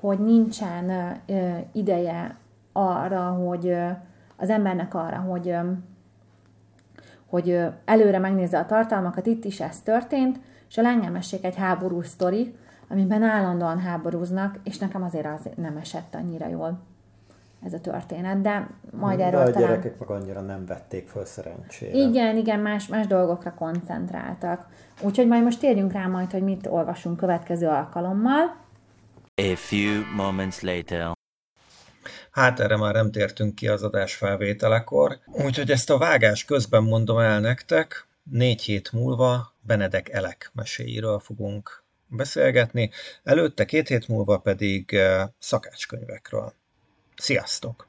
[0.01, 1.17] hogy nincsen
[1.73, 2.37] ideje
[2.73, 3.77] arra, hogy
[4.37, 5.57] az embernek arra, hogy,
[7.27, 12.55] hogy előre megnézze a tartalmakat, itt is ez történt, és a lengemesség egy háború sztori,
[12.89, 16.79] amiben állandóan háborúznak, és nekem azért az nem esett annyira jól
[17.64, 19.69] ez a történet, de majd erről de a talán...
[19.69, 21.97] gyerekek meg annyira nem vették föl szerencsére.
[21.97, 24.66] Igen, igen, más, más dolgokra koncentráltak.
[25.01, 28.57] Úgyhogy majd most térjünk rá majd, hogy mit olvasunk következő alkalommal.
[29.35, 31.16] A few moments later.
[32.31, 37.19] Hát erre már nem tértünk ki az adás felvételekor, úgyhogy ezt a vágás közben mondom
[37.19, 42.91] el nektek, négy hét múlva Benedek Elek meséiről fogunk beszélgetni,
[43.23, 46.53] előtte két hét múlva pedig eh, szakácskönyvekről.
[47.16, 47.88] Sziasztok!